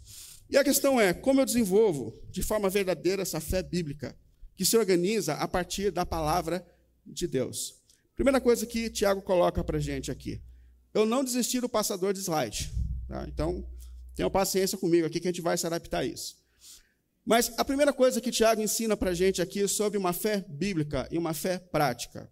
E 0.52 0.58
a 0.58 0.64
questão 0.64 1.00
é: 1.00 1.14
como 1.14 1.40
eu 1.40 1.46
desenvolvo 1.46 2.14
de 2.30 2.44
forma 2.44 2.70
verdadeira 2.70 3.22
essa 3.22 3.40
fé 3.40 3.64
bíblica, 3.64 4.16
que 4.56 4.66
se 4.66 4.76
organiza 4.78 5.36
a 5.36 5.48
partir 5.48 5.92
da 5.92 6.06
palavra 6.06 6.66
de 7.06 7.26
Deus? 7.26 7.82
Primeira 8.16 8.42
coisa 8.42 8.66
que 8.66 8.90
Tiago 8.90 9.22
coloca 9.22 9.64
para 9.64 9.78
a 9.78 9.82
gente 9.82 10.12
aqui. 10.12 10.42
Eu 10.94 11.06
não 11.06 11.24
desisti 11.24 11.62
do 11.62 11.70
passador 11.70 12.14
de 12.14 12.20
slide. 12.20 12.70
Tá? 13.08 13.26
Então, 13.28 13.66
tenham 14.14 14.30
paciência 14.30 14.78
comigo 14.78 15.08
aqui 15.08 15.22
que 15.22 15.28
a 15.28 15.32
gente 15.32 15.42
vai 15.42 15.58
se 15.58 15.66
adaptar 15.66 16.00
a 16.00 16.06
isso. 16.06 16.36
Mas 17.26 17.52
a 17.58 17.64
primeira 17.64 17.94
coisa 17.94 18.20
que 18.20 18.30
Tiago 18.30 18.62
ensina 18.62 18.98
para 18.98 19.14
gente 19.14 19.42
aqui 19.42 19.64
é 19.64 19.68
sobre 19.68 19.98
uma 19.98 20.12
fé 20.12 20.46
bíblica 20.50 21.08
e 21.10 21.18
uma 21.18 21.34
fé 21.34 21.60
prática. 21.60 22.30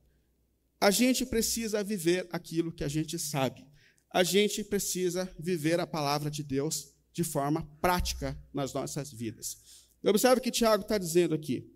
A 0.82 0.92
gente 0.92 1.26
precisa 1.26 1.84
viver 1.84 2.28
aquilo 2.32 2.72
que 2.72 2.84
a 2.84 2.88
gente 2.88 3.18
sabe. 3.18 3.66
A 4.12 4.24
gente 4.24 4.64
precisa 4.64 5.32
viver 5.40 5.80
a 5.80 5.88
palavra 5.88 6.30
de 6.30 6.44
Deus 6.44 6.99
de 7.12 7.24
forma 7.24 7.68
prática 7.82 8.38
nas 8.54 8.74
nossas 8.74 9.12
vidas. 9.12 9.58
Observe 10.04 10.40
o 10.40 10.44
que 10.44 10.52
Tiago 10.52 10.84
está 10.84 10.98
dizendo 10.98 11.36
aqui. 11.36 11.70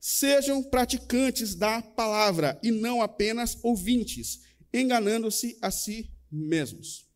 Sejam 0.00 0.62
praticantes 0.62 1.54
da 1.54 1.82
palavra 1.82 2.58
e 2.62 2.70
não 2.70 3.02
apenas 3.02 3.58
ouvintes, 3.62 4.40
enganando-se 4.72 5.58
a 5.60 5.70
si 5.70 6.10
mesmos. 6.30 7.06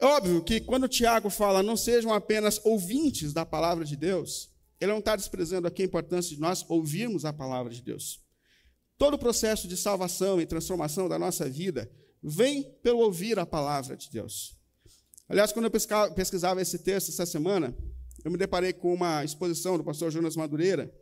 É 0.00 0.06
óbvio 0.06 0.44
que 0.44 0.60
quando 0.60 0.88
Tiago 0.88 1.28
fala 1.28 1.62
não 1.62 1.76
sejam 1.76 2.12
apenas 2.12 2.60
ouvintes 2.64 3.32
da 3.32 3.44
palavra 3.44 3.84
de 3.84 3.96
Deus, 3.96 4.50
ele 4.80 4.92
não 4.92 5.00
está 5.00 5.16
desprezando 5.16 5.66
aqui 5.66 5.82
a 5.82 5.86
importância 5.86 6.34
de 6.34 6.40
nós 6.40 6.64
ouvirmos 6.68 7.24
a 7.24 7.32
palavra 7.32 7.72
de 7.72 7.82
Deus. 7.82 8.20
Todo 8.96 9.14
o 9.14 9.18
processo 9.18 9.66
de 9.66 9.76
salvação 9.76 10.40
e 10.40 10.46
transformação 10.46 11.08
da 11.08 11.18
nossa 11.18 11.48
vida 11.48 11.90
vem 12.22 12.64
pelo 12.82 12.98
ouvir 12.98 13.38
a 13.38 13.46
palavra 13.46 13.96
de 13.96 14.10
Deus. 14.10 14.57
Aliás, 15.28 15.52
quando 15.52 15.66
eu 15.66 16.12
pesquisava 16.14 16.62
esse 16.62 16.78
texto 16.78 17.10
essa 17.10 17.26
semana, 17.26 17.76
eu 18.24 18.30
me 18.30 18.38
deparei 18.38 18.72
com 18.72 18.92
uma 18.94 19.22
exposição 19.24 19.76
do 19.76 19.84
pastor 19.84 20.10
Jonas 20.10 20.36
Madureira, 20.36 20.92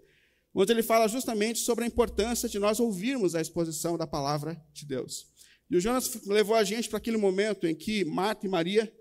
onde 0.54 0.72
ele 0.72 0.82
fala 0.82 1.06
justamente 1.06 1.60
sobre 1.60 1.84
a 1.84 1.86
importância 1.86 2.48
de 2.48 2.58
nós 2.58 2.80
ouvirmos 2.80 3.34
a 3.34 3.40
exposição 3.40 3.96
da 3.96 4.06
palavra 4.06 4.60
de 4.72 4.84
Deus. 4.84 5.26
E 5.70 5.76
o 5.76 5.80
Jonas 5.80 6.24
levou 6.26 6.56
a 6.56 6.64
gente 6.64 6.88
para 6.88 6.98
aquele 6.98 7.16
momento 7.16 7.66
em 7.66 7.74
que 7.74 8.04
Marta 8.04 8.46
e 8.46 8.48
Maria 8.48 8.92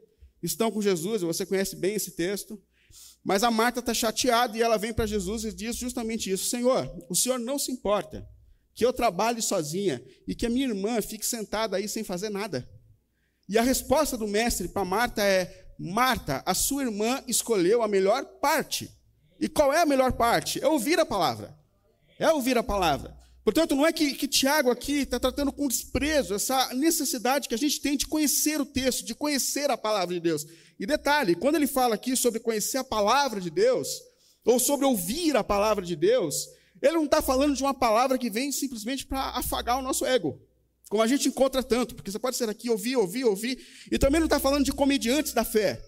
estão 0.44 0.72
com 0.72 0.82
Jesus, 0.82 1.22
você 1.22 1.46
conhece 1.46 1.76
bem 1.76 1.96
esse 1.96 2.12
texto, 2.12 2.62
mas 3.24 3.44
a 3.44 3.50
Marta 3.50 3.80
está 3.80 3.94
chateada 3.94 4.56
e 4.56 4.62
ela 4.62 4.78
vem 4.78 4.94
para 4.94 5.08
Jesus 5.08 5.44
e 5.44 5.52
diz 5.52 5.76
justamente 5.76 6.30
isso: 6.30 6.50
Senhor, 6.50 6.88
o 7.10 7.16
Senhor 7.16 7.40
não 7.40 7.58
se 7.58 7.72
importa 7.72 8.28
que 8.76 8.86
eu 8.86 8.94
trabalhe 8.94 9.42
sozinha 9.42 10.04
e 10.28 10.36
que 10.36 10.46
a 10.46 10.50
minha 10.50 10.68
irmã 10.68 11.02
fique 11.02 11.26
sentada 11.26 11.78
aí 11.78 11.88
sem 11.88 12.04
fazer 12.04 12.30
nada. 12.30 12.70
E 13.48 13.58
a 13.58 13.62
resposta 13.62 14.18
do 14.18 14.28
mestre 14.28 14.68
para 14.68 14.86
Marta 14.86 15.24
é: 15.24 15.68
Marta, 15.78 16.42
a 16.46 16.54
sua 16.54 16.84
irmã 16.84 17.24
escolheu 17.28 17.82
a 17.82 17.88
melhor 17.88 18.26
parte. 18.42 18.90
E 19.40 19.48
qual 19.48 19.72
é 19.72 19.82
a 19.82 19.86
melhor 19.86 20.14
parte? 20.14 20.64
É 20.64 20.68
ouvir 20.68 21.00
a 21.00 21.06
palavra. 21.06 21.56
É 22.18 22.32
ouvir 22.32 22.58
a 22.58 22.64
palavra. 22.64 23.16
Portanto, 23.44 23.76
não 23.76 23.86
é 23.86 23.94
que, 23.94 24.16
que 24.16 24.28
Tiago 24.28 24.72
aqui 24.72 25.02
está 25.02 25.20
tratando 25.20 25.52
com 25.52 25.68
desprezo 25.68 26.34
essa 26.34 26.74
necessidade 26.74 27.48
que 27.48 27.54
a 27.54 27.58
gente 27.58 27.80
tem 27.80 27.96
de 27.96 28.08
conhecer 28.08 28.60
o 28.60 28.66
texto, 28.66 29.06
de 29.06 29.14
conhecer 29.14 29.70
a 29.70 29.78
palavra 29.78 30.16
de 30.16 30.20
Deus. 30.20 30.48
E 30.80 30.86
detalhe, 30.86 31.36
quando 31.36 31.56
ele 31.56 31.68
fala 31.68 31.94
aqui 31.94 32.16
sobre 32.16 32.40
conhecer 32.40 32.80
a 32.80 32.84
palavra 32.84 33.40
de 33.40 33.52
Deus, 33.52 33.88
ou 34.44 34.60
sobre 34.60 34.86
ouvir 34.86 35.36
a 35.36 35.44
palavra 35.44 35.86
de 35.86 35.96
Deus, 35.96 36.48
ele 36.82 36.94
não 36.94 37.06
está 37.06 37.22
falando 37.22 37.56
de 37.56 37.64
uma 37.64 37.74
palavra 37.74 38.18
que 38.18 38.30
vem 38.30 38.52
simplesmente 38.52 39.06
para 39.06 39.30
afagar 39.30 39.78
o 39.78 39.82
nosso 39.82 40.06
ego, 40.06 40.42
como 40.96 41.04
a 41.04 41.08
gente 41.08 41.28
encontra 41.28 41.62
tanto, 41.62 41.94
porque 41.94 42.10
você 42.10 42.18
pode 42.18 42.38
ser 42.38 42.48
aqui, 42.50 42.70
ouvir, 42.70 42.96
ouvir, 42.96 43.26
ouvir, 43.26 43.60
e 43.92 43.98
também 43.98 44.22
não 44.22 44.28
está 44.28 44.40
falando 44.40 44.64
de 44.64 44.72
comediantes 44.72 45.34
da 45.34 45.44
fé. 45.44 45.84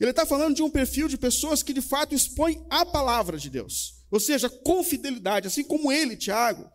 Ele 0.00 0.10
está 0.10 0.26
falando 0.26 0.56
de 0.56 0.64
um 0.64 0.68
perfil 0.68 1.06
de 1.06 1.16
pessoas 1.16 1.62
que 1.62 1.72
de 1.72 1.80
fato 1.80 2.12
expõem 2.12 2.66
a 2.68 2.84
palavra 2.84 3.38
de 3.38 3.48
Deus, 3.48 4.02
ou 4.10 4.18
seja, 4.18 4.50
com 4.50 4.82
fidelidade, 4.82 5.46
assim 5.46 5.62
como 5.62 5.92
ele, 5.92 6.16
Tiago 6.16 6.68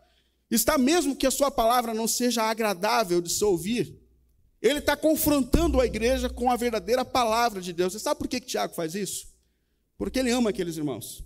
está 0.50 0.78
mesmo 0.78 1.14
que 1.14 1.28
a 1.28 1.32
sua 1.32 1.52
palavra 1.52 1.94
não 1.94 2.08
seja 2.08 2.44
agradável 2.44 3.20
de 3.22 3.30
se 3.30 3.44
ouvir, 3.44 4.00
ele 4.62 4.80
está 4.80 4.96
confrontando 4.96 5.82
a 5.82 5.86
igreja 5.86 6.30
com 6.30 6.50
a 6.50 6.56
verdadeira 6.56 7.04
palavra 7.04 7.60
de 7.60 7.74
Deus. 7.74 7.92
Você 7.92 8.00
sabe 8.00 8.18
por 8.18 8.30
que, 8.30 8.40
que 8.40 8.48
Tiago 8.48 8.74
faz 8.74 8.96
isso? 8.96 9.28
Porque 9.98 10.20
ele 10.20 10.32
ama 10.32 10.52
aqueles 10.52 10.78
irmãos. 10.78 11.22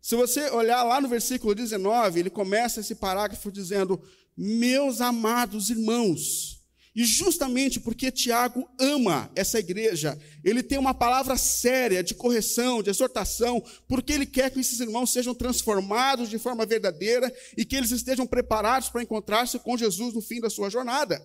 Se 0.00 0.14
você 0.14 0.50
olhar 0.50 0.82
lá 0.82 1.00
no 1.00 1.08
versículo 1.08 1.54
19, 1.54 2.20
ele 2.20 2.30
começa 2.30 2.80
esse 2.80 2.94
parágrafo 2.94 3.50
dizendo: 3.50 4.00
Meus 4.36 5.00
amados 5.00 5.70
irmãos, 5.70 6.56
e 6.96 7.04
justamente 7.04 7.78
porque 7.78 8.10
Tiago 8.10 8.66
ama 8.80 9.30
essa 9.36 9.58
igreja, 9.58 10.18
ele 10.42 10.62
tem 10.62 10.78
uma 10.78 10.94
palavra 10.94 11.36
séria 11.36 12.02
de 12.02 12.14
correção, 12.14 12.82
de 12.82 12.88
exortação, 12.88 13.62
porque 13.86 14.14
ele 14.14 14.24
quer 14.24 14.50
que 14.50 14.58
esses 14.58 14.80
irmãos 14.80 15.12
sejam 15.12 15.34
transformados 15.34 16.30
de 16.30 16.38
forma 16.38 16.64
verdadeira 16.64 17.30
e 17.54 17.66
que 17.66 17.76
eles 17.76 17.90
estejam 17.90 18.26
preparados 18.26 18.88
para 18.88 19.02
encontrar-se 19.02 19.58
com 19.58 19.76
Jesus 19.76 20.14
no 20.14 20.22
fim 20.22 20.40
da 20.40 20.48
sua 20.48 20.70
jornada. 20.70 21.22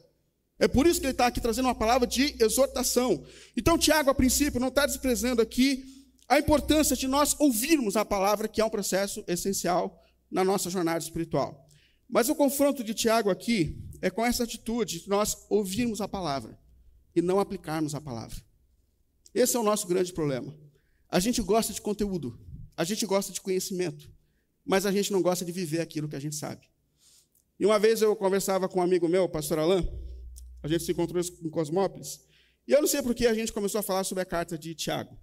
É 0.60 0.68
por 0.68 0.86
isso 0.86 1.00
que 1.00 1.06
ele 1.06 1.14
está 1.14 1.28
aqui 1.28 1.40
trazendo 1.40 1.66
uma 1.66 1.74
palavra 1.74 2.06
de 2.06 2.36
exortação. 2.38 3.24
Então, 3.56 3.78
Tiago, 3.78 4.10
a 4.10 4.14
princípio, 4.14 4.60
não 4.60 4.68
está 4.68 4.86
desprezando 4.86 5.42
aqui 5.42 6.01
a 6.32 6.40
importância 6.40 6.96
de 6.96 7.10
nós 7.10 7.36
ouvirmos 7.38 7.98
a 7.98 8.06
palavra, 8.06 8.48
que 8.48 8.62
é 8.62 8.66
um 8.66 8.70
processo 8.70 9.22
essencial 9.28 10.02
na 10.32 10.46
nossa 10.46 10.70
jornada 10.70 11.00
espiritual. 11.00 11.68
Mas 12.08 12.30
o 12.30 12.36
confronto 12.36 12.86
de 12.86 12.94
Tiago 12.94 13.30
aqui 13.30 13.78
é 14.02 14.10
com 14.10 14.26
essa 14.26 14.46
atitude 14.46 15.02
de 15.02 15.10
nós 15.10 15.46
ouvirmos 15.50 16.00
a 16.00 16.08
palavra 16.08 16.58
e 17.14 17.22
não 17.22 17.38
aplicarmos 17.38 17.94
a 17.94 18.00
palavra. 18.00 18.38
Esse 19.36 19.58
é 19.58 19.60
o 19.60 19.64
nosso 19.64 19.86
grande 19.86 20.14
problema. 20.14 20.58
A 21.10 21.20
gente 21.20 21.42
gosta 21.42 21.74
de 21.74 21.82
conteúdo, 21.82 22.40
a 22.78 22.86
gente 22.86 23.06
gosta 23.06 23.34
de 23.34 23.42
conhecimento, 23.42 24.10
mas 24.64 24.86
a 24.86 24.92
gente 24.94 25.12
não 25.12 25.22
gosta 25.22 25.44
de 25.44 25.52
viver 25.52 25.82
aquilo 25.82 26.08
que 26.08 26.16
a 26.16 26.22
gente 26.22 26.38
sabe. 26.38 26.66
E 27.60 27.66
uma 27.66 27.78
vez 27.78 28.02
eu 28.02 28.16
conversava 28.16 28.70
com 28.70 28.80
um 28.80 28.84
amigo 28.84 29.10
meu, 29.10 29.26
o 29.26 29.30
pastor 29.30 29.60
Alain, 29.60 29.86
a 30.64 30.68
gente 30.70 30.86
se 30.86 30.94
encontrou 30.94 31.22
em 31.22 31.50
Cosmópolis, 31.50 32.22
e 32.66 32.72
eu 32.72 32.80
não 32.80 32.88
sei 32.88 33.02
por 33.02 33.14
que 33.14 33.28
a 33.28 33.34
gente 33.34 33.52
começou 33.52 33.80
a 33.80 33.84
falar 33.84 34.06
sobre 34.06 34.22
a 34.22 34.26
carta 34.26 34.58
de 34.58 34.74
Tiago. 34.74 35.20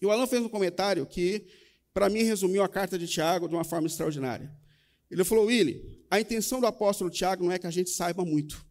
E 0.00 0.06
o 0.06 0.10
Alain 0.10 0.26
fez 0.26 0.42
um 0.42 0.48
comentário 0.48 1.04
que, 1.06 1.46
para 1.92 2.08
mim, 2.08 2.22
resumiu 2.22 2.62
a 2.62 2.68
carta 2.68 2.98
de 2.98 3.06
Tiago 3.06 3.48
de 3.48 3.54
uma 3.54 3.64
forma 3.64 3.86
extraordinária. 3.86 4.50
Ele 5.10 5.24
falou, 5.24 5.46
Willy, 5.46 6.04
a 6.10 6.20
intenção 6.20 6.60
do 6.60 6.66
apóstolo 6.66 7.10
Tiago 7.10 7.44
não 7.44 7.52
é 7.52 7.58
que 7.58 7.66
a 7.66 7.70
gente 7.70 7.90
saiba 7.90 8.24
muito, 8.24 8.64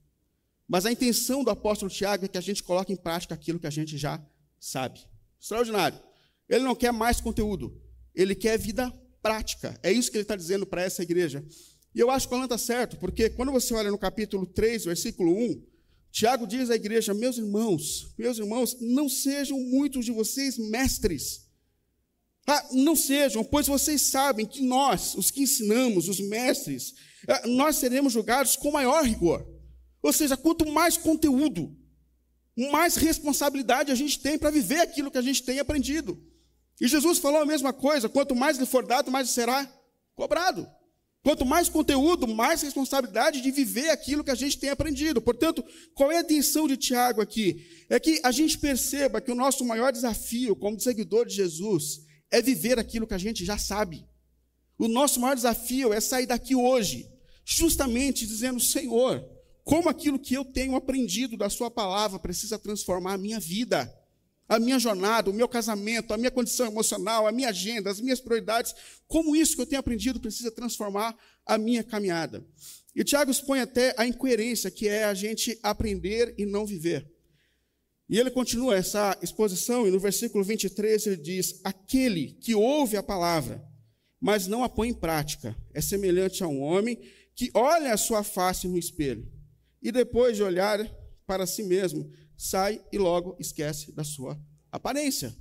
mas 0.67 0.85
a 0.85 0.91
intenção 0.91 1.43
do 1.43 1.49
apóstolo 1.49 1.91
Tiago 1.91 2.25
é 2.25 2.27
que 2.27 2.37
a 2.37 2.41
gente 2.41 2.63
coloque 2.63 2.93
em 2.93 2.95
prática 2.95 3.33
aquilo 3.33 3.59
que 3.59 3.67
a 3.67 3.71
gente 3.71 3.97
já 3.97 4.23
sabe. 4.59 4.99
Extraordinário. 5.39 5.99
Ele 6.47 6.63
não 6.63 6.75
quer 6.75 6.91
mais 6.91 7.19
conteúdo, 7.21 7.81
ele 8.15 8.35
quer 8.35 8.57
vida 8.57 8.91
prática. 9.21 9.79
É 9.83 9.91
isso 9.91 10.09
que 10.09 10.17
ele 10.17 10.23
está 10.23 10.35
dizendo 10.35 10.65
para 10.65 10.81
essa 10.81 11.03
igreja. 11.03 11.45
E 11.93 11.99
eu 11.99 12.09
acho 12.09 12.27
que 12.27 12.33
o 12.33 12.37
Alan 12.37 12.45
está 12.45 12.57
certo, 12.57 12.97
porque 12.97 13.29
quando 13.29 13.51
você 13.51 13.73
olha 13.73 13.91
no 13.91 13.97
capítulo 13.97 14.45
3, 14.45 14.85
versículo 14.85 15.35
1, 15.35 15.63
Tiago 16.11 16.47
diz 16.47 16.69
à 16.69 16.75
igreja: 16.75 17.13
Meus 17.13 17.37
irmãos, 17.37 18.13
meus 18.17 18.37
irmãos, 18.37 18.77
não 18.79 19.07
sejam 19.07 19.59
muitos 19.59 20.05
de 20.05 20.11
vocês 20.11 20.57
mestres 20.57 21.49
ah, 22.49 22.67
não 22.71 22.95
sejam, 22.95 23.43
pois 23.43 23.67
vocês 23.67 24.01
sabem 24.01 24.43
que 24.43 24.61
nós, 24.63 25.13
os 25.13 25.29
que 25.29 25.43
ensinamos, 25.43 26.09
os 26.09 26.19
mestres, 26.19 26.95
ah, 27.27 27.47
nós 27.47 27.75
seremos 27.75 28.11
julgados 28.11 28.55
com 28.55 28.71
maior 28.71 29.03
rigor. 29.03 29.47
Ou 30.01 30.11
seja, 30.11 30.35
quanto 30.35 30.65
mais 30.71 30.97
conteúdo, 30.97 31.77
mais 32.71 32.95
responsabilidade 32.95 33.91
a 33.91 33.95
gente 33.95 34.19
tem 34.19 34.35
para 34.35 34.49
viver 34.49 34.79
aquilo 34.79 35.11
que 35.11 35.17
a 35.19 35.21
gente 35.21 35.43
tem 35.43 35.59
aprendido. 35.59 36.19
E 36.81 36.87
Jesus 36.87 37.19
falou 37.19 37.41
a 37.41 37.45
mesma 37.45 37.71
coisa: 37.71 38.09
quanto 38.09 38.35
mais 38.35 38.57
lhe 38.57 38.65
for 38.65 38.83
dado, 38.83 39.11
mais 39.11 39.29
será 39.29 39.71
cobrado. 40.15 40.67
Quanto 41.21 41.45
mais 41.45 41.67
conteúdo, 41.67 42.27
mais 42.27 42.61
responsabilidade 42.61 43.41
de 43.41 43.51
viver 43.51 43.89
aquilo 43.89 44.23
que 44.23 44.31
a 44.31 44.35
gente 44.35 44.57
tem 44.57 44.69
aprendido. 44.69 45.21
Portanto, 45.21 45.63
qual 45.93 46.11
é 46.11 46.17
a 46.17 46.21
intenção 46.21 46.67
de 46.67 46.77
Tiago 46.77 47.21
aqui? 47.21 47.67
É 47.89 47.99
que 47.99 48.21
a 48.23 48.31
gente 48.31 48.57
perceba 48.57 49.19
que 49.19 49.31
o 49.31 49.35
nosso 49.35 49.65
maior 49.65 49.91
desafio 49.91 50.55
como 50.55 50.79
seguidor 50.79 51.25
de 51.25 51.35
Jesus 51.35 52.01
é 52.31 52.41
viver 52.41 52.79
aquilo 52.79 53.05
que 53.05 53.13
a 53.13 53.17
gente 53.17 53.43
já 53.43 53.57
sabe. 53.57 54.05
O 54.77 54.87
nosso 54.87 55.19
maior 55.19 55.35
desafio 55.35 55.91
é 55.91 55.99
sair 55.99 56.25
daqui 56.25 56.55
hoje, 56.55 57.11
justamente 57.43 58.25
dizendo: 58.25 58.59
Senhor, 58.61 59.21
como 59.65 59.89
aquilo 59.89 60.17
que 60.17 60.35
eu 60.35 60.45
tenho 60.45 60.75
aprendido 60.75 61.35
da 61.35 61.49
Sua 61.49 61.69
palavra 61.69 62.17
precisa 62.17 62.57
transformar 62.57 63.15
a 63.15 63.17
minha 63.17 63.41
vida, 63.41 63.93
a 64.49 64.59
minha 64.59 64.79
jornada, 64.79 65.29
o 65.29 65.33
meu 65.33 65.47
casamento, 65.47 66.11
a 66.11 66.17
minha 66.17 66.31
condição 66.31 66.65
emocional, 66.65 67.27
a 67.27 67.31
minha 67.31 67.49
agenda, 67.49 67.91
as 67.91 68.01
minhas 68.01 68.19
prioridades, 68.19 68.73
como 69.07 69.35
isso 69.35 69.55
que 69.55 69.61
eu 69.61 69.65
tenho 69.67 69.79
aprendido 69.79 70.19
precisa 70.19 70.49
transformar 70.49 71.15
a 71.45 71.55
minha 71.55 71.83
caminhada. 71.83 72.43
E 72.95 73.03
Tiago 73.03 73.29
expõe 73.29 73.59
até 73.59 73.93
a 73.95 74.07
incoerência, 74.07 74.71
que 74.71 74.87
é 74.87 75.03
a 75.03 75.13
gente 75.13 75.57
aprender 75.61 76.33
e 76.35 76.47
não 76.47 76.65
viver. 76.65 77.07
E 78.09 78.17
ele 78.17 78.31
continua 78.31 78.75
essa 78.75 79.15
exposição, 79.21 79.87
e 79.87 79.91
no 79.91 79.99
versículo 79.99 80.43
23 80.43 81.05
ele 81.05 81.17
diz: 81.17 81.61
Aquele 81.63 82.33
que 82.41 82.55
ouve 82.55 82.97
a 82.97 83.03
palavra, 83.03 83.63
mas 84.19 84.47
não 84.47 84.63
a 84.63 84.69
põe 84.69 84.89
em 84.89 84.93
prática, 84.93 85.55
é 85.75 85.79
semelhante 85.79 86.43
a 86.43 86.47
um 86.47 86.59
homem 86.59 86.99
que 87.35 87.51
olha 87.53 87.93
a 87.93 87.97
sua 87.97 88.23
face 88.23 88.67
no 88.67 88.79
espelho, 88.79 89.31
e 89.79 89.91
depois 89.91 90.35
de 90.35 90.41
olhar 90.41 90.83
para 91.27 91.45
si 91.45 91.61
mesmo, 91.61 92.09
sai 92.39 92.81
e 92.89 92.97
logo 92.97 93.35
esquece 93.37 93.91
da 93.91 94.01
sua 94.01 94.39
aparência. 94.71 95.35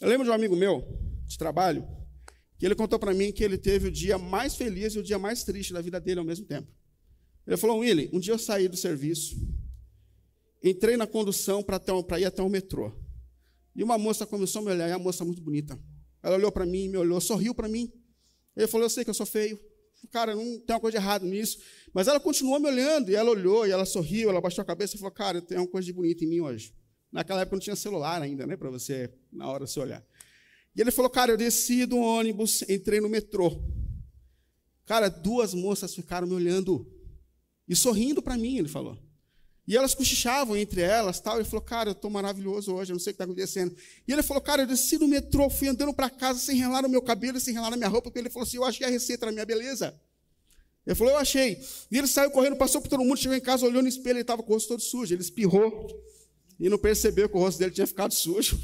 Eu 0.00 0.08
lembro 0.08 0.24
de 0.24 0.30
um 0.30 0.34
amigo 0.34 0.56
meu 0.56 0.84
de 1.24 1.38
trabalho 1.38 1.86
que 2.58 2.66
ele 2.66 2.74
contou 2.74 2.98
para 2.98 3.14
mim 3.14 3.30
que 3.30 3.44
ele 3.44 3.56
teve 3.56 3.86
o 3.86 3.92
dia 3.92 4.18
mais 4.18 4.56
feliz 4.56 4.94
e 4.94 4.98
o 4.98 5.02
dia 5.02 5.16
mais 5.16 5.44
triste 5.44 5.72
da 5.72 5.80
vida 5.80 6.00
dele 6.00 6.18
ao 6.18 6.26
mesmo 6.26 6.44
tempo. 6.44 6.68
Ele 7.46 7.56
falou, 7.56 7.78
Willy, 7.78 8.10
um 8.12 8.18
dia 8.18 8.34
eu 8.34 8.38
saí 8.38 8.66
do 8.66 8.76
serviço, 8.76 9.36
entrei 10.60 10.96
na 10.96 11.06
condução 11.06 11.62
para 11.62 12.18
ir 12.18 12.24
até 12.24 12.42
o 12.42 12.48
metrô. 12.48 12.92
E 13.72 13.84
uma 13.84 13.96
moça 13.96 14.26
começou 14.26 14.62
a 14.62 14.64
me 14.64 14.70
olhar, 14.72 14.88
e 14.88 14.92
a 14.92 14.98
moça 14.98 15.24
muito 15.24 15.40
bonita. 15.40 15.78
Ela 16.20 16.34
olhou 16.34 16.50
para 16.50 16.66
mim, 16.66 16.88
me 16.88 16.96
olhou, 16.96 17.20
sorriu 17.20 17.54
para 17.54 17.68
mim. 17.68 17.92
Ele 18.56 18.66
falou, 18.66 18.86
eu 18.86 18.90
sei 18.90 19.04
que 19.04 19.10
eu 19.10 19.14
sou 19.14 19.26
feio. 19.26 19.60
Cara, 20.10 20.34
não 20.34 20.58
tem 20.60 20.74
uma 20.74 20.80
coisa 20.80 20.98
de 20.98 21.04
errado 21.04 21.26
nisso. 21.26 21.58
Mas 21.92 22.08
ela 22.08 22.20
continuou 22.20 22.60
me 22.60 22.68
olhando, 22.68 23.10
e 23.10 23.14
ela 23.14 23.30
olhou, 23.30 23.66
e 23.66 23.70
ela 23.70 23.84
sorriu, 23.84 24.30
ela 24.30 24.40
baixou 24.40 24.62
a 24.62 24.64
cabeça 24.64 24.96
e 24.96 24.98
falou, 24.98 25.12
cara, 25.12 25.40
tem 25.42 25.58
uma 25.58 25.66
coisa 25.66 25.86
de 25.86 25.92
bonita 25.92 26.24
em 26.24 26.28
mim 26.28 26.40
hoje. 26.40 26.74
Naquela 27.10 27.40
época 27.40 27.56
não 27.56 27.60
tinha 27.60 27.76
celular 27.76 28.20
ainda, 28.20 28.46
né, 28.46 28.56
para 28.56 28.70
você, 28.70 29.12
na 29.32 29.48
hora, 29.48 29.66
se 29.66 29.78
olhar. 29.80 30.04
E 30.74 30.80
ele 30.80 30.90
falou, 30.90 31.10
cara, 31.10 31.32
eu 31.32 31.36
desci 31.36 31.86
do 31.86 31.96
ônibus, 31.96 32.62
entrei 32.68 33.00
no 33.00 33.08
metrô. 33.08 33.62
Cara, 34.84 35.08
duas 35.08 35.54
moças 35.54 35.94
ficaram 35.94 36.26
me 36.26 36.34
olhando 36.34 36.86
e 37.66 37.74
sorrindo 37.74 38.22
para 38.22 38.36
mim, 38.36 38.58
ele 38.58 38.68
falou. 38.68 38.98
E 39.66 39.76
elas 39.76 39.94
cochichavam 39.94 40.56
entre 40.56 40.80
elas, 40.80 41.18
tal. 41.18 41.36
Ele 41.36 41.44
falou, 41.44 41.60
cara, 41.60 41.88
eu 41.90 41.92
estou 41.92 42.10
maravilhoso 42.10 42.72
hoje, 42.72 42.92
eu 42.92 42.94
não 42.94 43.00
sei 43.00 43.10
o 43.10 43.14
que 43.14 43.22
está 43.22 43.24
acontecendo. 43.24 43.74
E 44.06 44.12
ele 44.12 44.22
falou, 44.22 44.40
cara, 44.40 44.62
eu 44.62 44.66
desci 44.66 44.96
do 44.96 45.08
metrô, 45.08 45.50
fui 45.50 45.68
andando 45.68 45.92
para 45.92 46.08
casa 46.08 46.38
sem 46.38 46.56
relar 46.56 46.82
no 46.82 46.88
meu 46.88 47.02
cabelo, 47.02 47.40
sem 47.40 47.52
relar 47.52 47.70
na 47.70 47.76
minha 47.76 47.88
roupa, 47.88 48.04
porque 48.04 48.20
ele 48.20 48.30
falou 48.30 48.46
assim, 48.46 48.58
eu 48.58 48.64
achei 48.64 48.86
a 48.86 48.90
receita 48.90 49.26
da 49.26 49.32
minha 49.32 49.44
beleza. 49.44 49.98
Ele 50.86 50.94
falou, 50.94 51.14
eu 51.14 51.18
achei. 51.18 51.60
E 51.90 51.98
ele 51.98 52.06
saiu 52.06 52.30
correndo, 52.30 52.54
passou 52.54 52.80
por 52.80 52.88
todo 52.88 53.02
mundo, 53.02 53.16
chegou 53.16 53.36
em 53.36 53.40
casa, 53.40 53.66
olhou 53.66 53.82
no 53.82 53.88
espelho, 53.88 54.14
ele 54.14 54.20
estava 54.20 54.40
com 54.40 54.50
o 54.50 54.54
rosto 54.54 54.68
todo 54.68 54.80
sujo. 54.80 55.12
Ele 55.12 55.20
espirrou 55.20 55.88
e 56.60 56.68
não 56.68 56.78
percebeu 56.78 57.28
que 57.28 57.36
o 57.36 57.40
rosto 57.40 57.58
dele 57.58 57.72
tinha 57.72 57.86
ficado 57.88 58.14
sujo. 58.14 58.56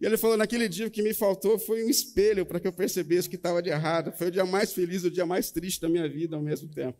E 0.00 0.06
ele 0.06 0.16
falou, 0.16 0.38
naquele 0.38 0.68
dia 0.68 0.86
o 0.86 0.90
que 0.90 1.02
me 1.02 1.12
faltou 1.12 1.58
foi 1.58 1.84
um 1.84 1.90
espelho 1.90 2.46
para 2.46 2.58
que 2.58 2.66
eu 2.66 2.72
percebesse 2.72 3.28
que 3.28 3.36
estava 3.36 3.62
de 3.62 3.68
errado. 3.68 4.10
Foi 4.16 4.28
o 4.28 4.30
dia 4.30 4.46
mais 4.46 4.72
feliz, 4.72 5.04
o 5.04 5.10
dia 5.10 5.26
mais 5.26 5.50
triste 5.50 5.82
da 5.82 5.88
minha 5.88 6.08
vida 6.08 6.34
ao 6.34 6.42
mesmo 6.42 6.68
tempo. 6.68 6.98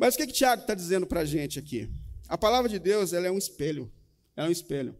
Mas 0.00 0.14
o 0.14 0.16
que, 0.16 0.28
que 0.28 0.32
Tiago 0.32 0.62
está 0.62 0.74
dizendo 0.74 1.06
para 1.06 1.20
a 1.20 1.24
gente 1.26 1.58
aqui? 1.58 1.90
A 2.26 2.38
palavra 2.38 2.70
de 2.70 2.78
Deus 2.78 3.12
ela 3.12 3.26
é 3.26 3.30
um 3.30 3.36
espelho. 3.36 3.92
Ela 4.34 4.46
é 4.46 4.48
um 4.48 4.52
espelho. 4.52 4.96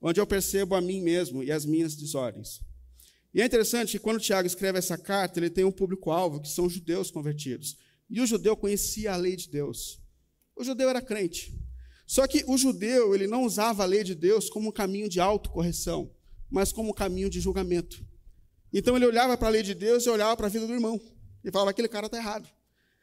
Onde 0.00 0.18
eu 0.18 0.26
percebo 0.26 0.74
a 0.74 0.80
mim 0.80 1.02
mesmo 1.02 1.44
e 1.44 1.52
as 1.52 1.66
minhas 1.66 1.94
desordens. 1.94 2.62
E 3.34 3.42
é 3.42 3.44
interessante 3.44 3.92
que 3.92 3.98
quando 3.98 4.22
Tiago 4.22 4.46
escreve 4.46 4.78
essa 4.78 4.96
carta, 4.96 5.38
ele 5.38 5.50
tem 5.50 5.64
um 5.64 5.70
público-alvo, 5.70 6.40
que 6.40 6.48
são 6.48 6.66
judeus 6.66 7.10
convertidos. 7.10 7.76
E 8.08 8.22
o 8.22 8.26
judeu 8.26 8.56
conhecia 8.56 9.12
a 9.12 9.16
lei 9.16 9.36
de 9.36 9.50
Deus. 9.50 10.00
O 10.56 10.64
judeu 10.64 10.88
era 10.88 11.02
crente. 11.02 11.54
Só 12.06 12.26
que 12.26 12.42
o 12.46 12.56
judeu, 12.56 13.14
ele 13.14 13.26
não 13.26 13.44
usava 13.44 13.82
a 13.82 13.86
lei 13.86 14.02
de 14.02 14.14
Deus 14.14 14.48
como 14.48 14.70
um 14.70 14.72
caminho 14.72 15.10
de 15.10 15.20
autocorreção, 15.20 16.10
mas 16.50 16.72
como 16.72 16.88
um 16.88 16.94
caminho 16.94 17.28
de 17.28 17.38
julgamento. 17.38 18.02
Então 18.72 18.96
ele 18.96 19.04
olhava 19.04 19.36
para 19.36 19.48
a 19.48 19.50
lei 19.50 19.62
de 19.62 19.74
Deus 19.74 20.06
e 20.06 20.08
olhava 20.08 20.34
para 20.38 20.46
a 20.46 20.50
vida 20.50 20.66
do 20.66 20.72
irmão. 20.72 20.98
E 21.44 21.50
falava, 21.50 21.70
aquele 21.70 21.88
cara 21.88 22.06
está 22.06 22.16
errado. 22.16 22.48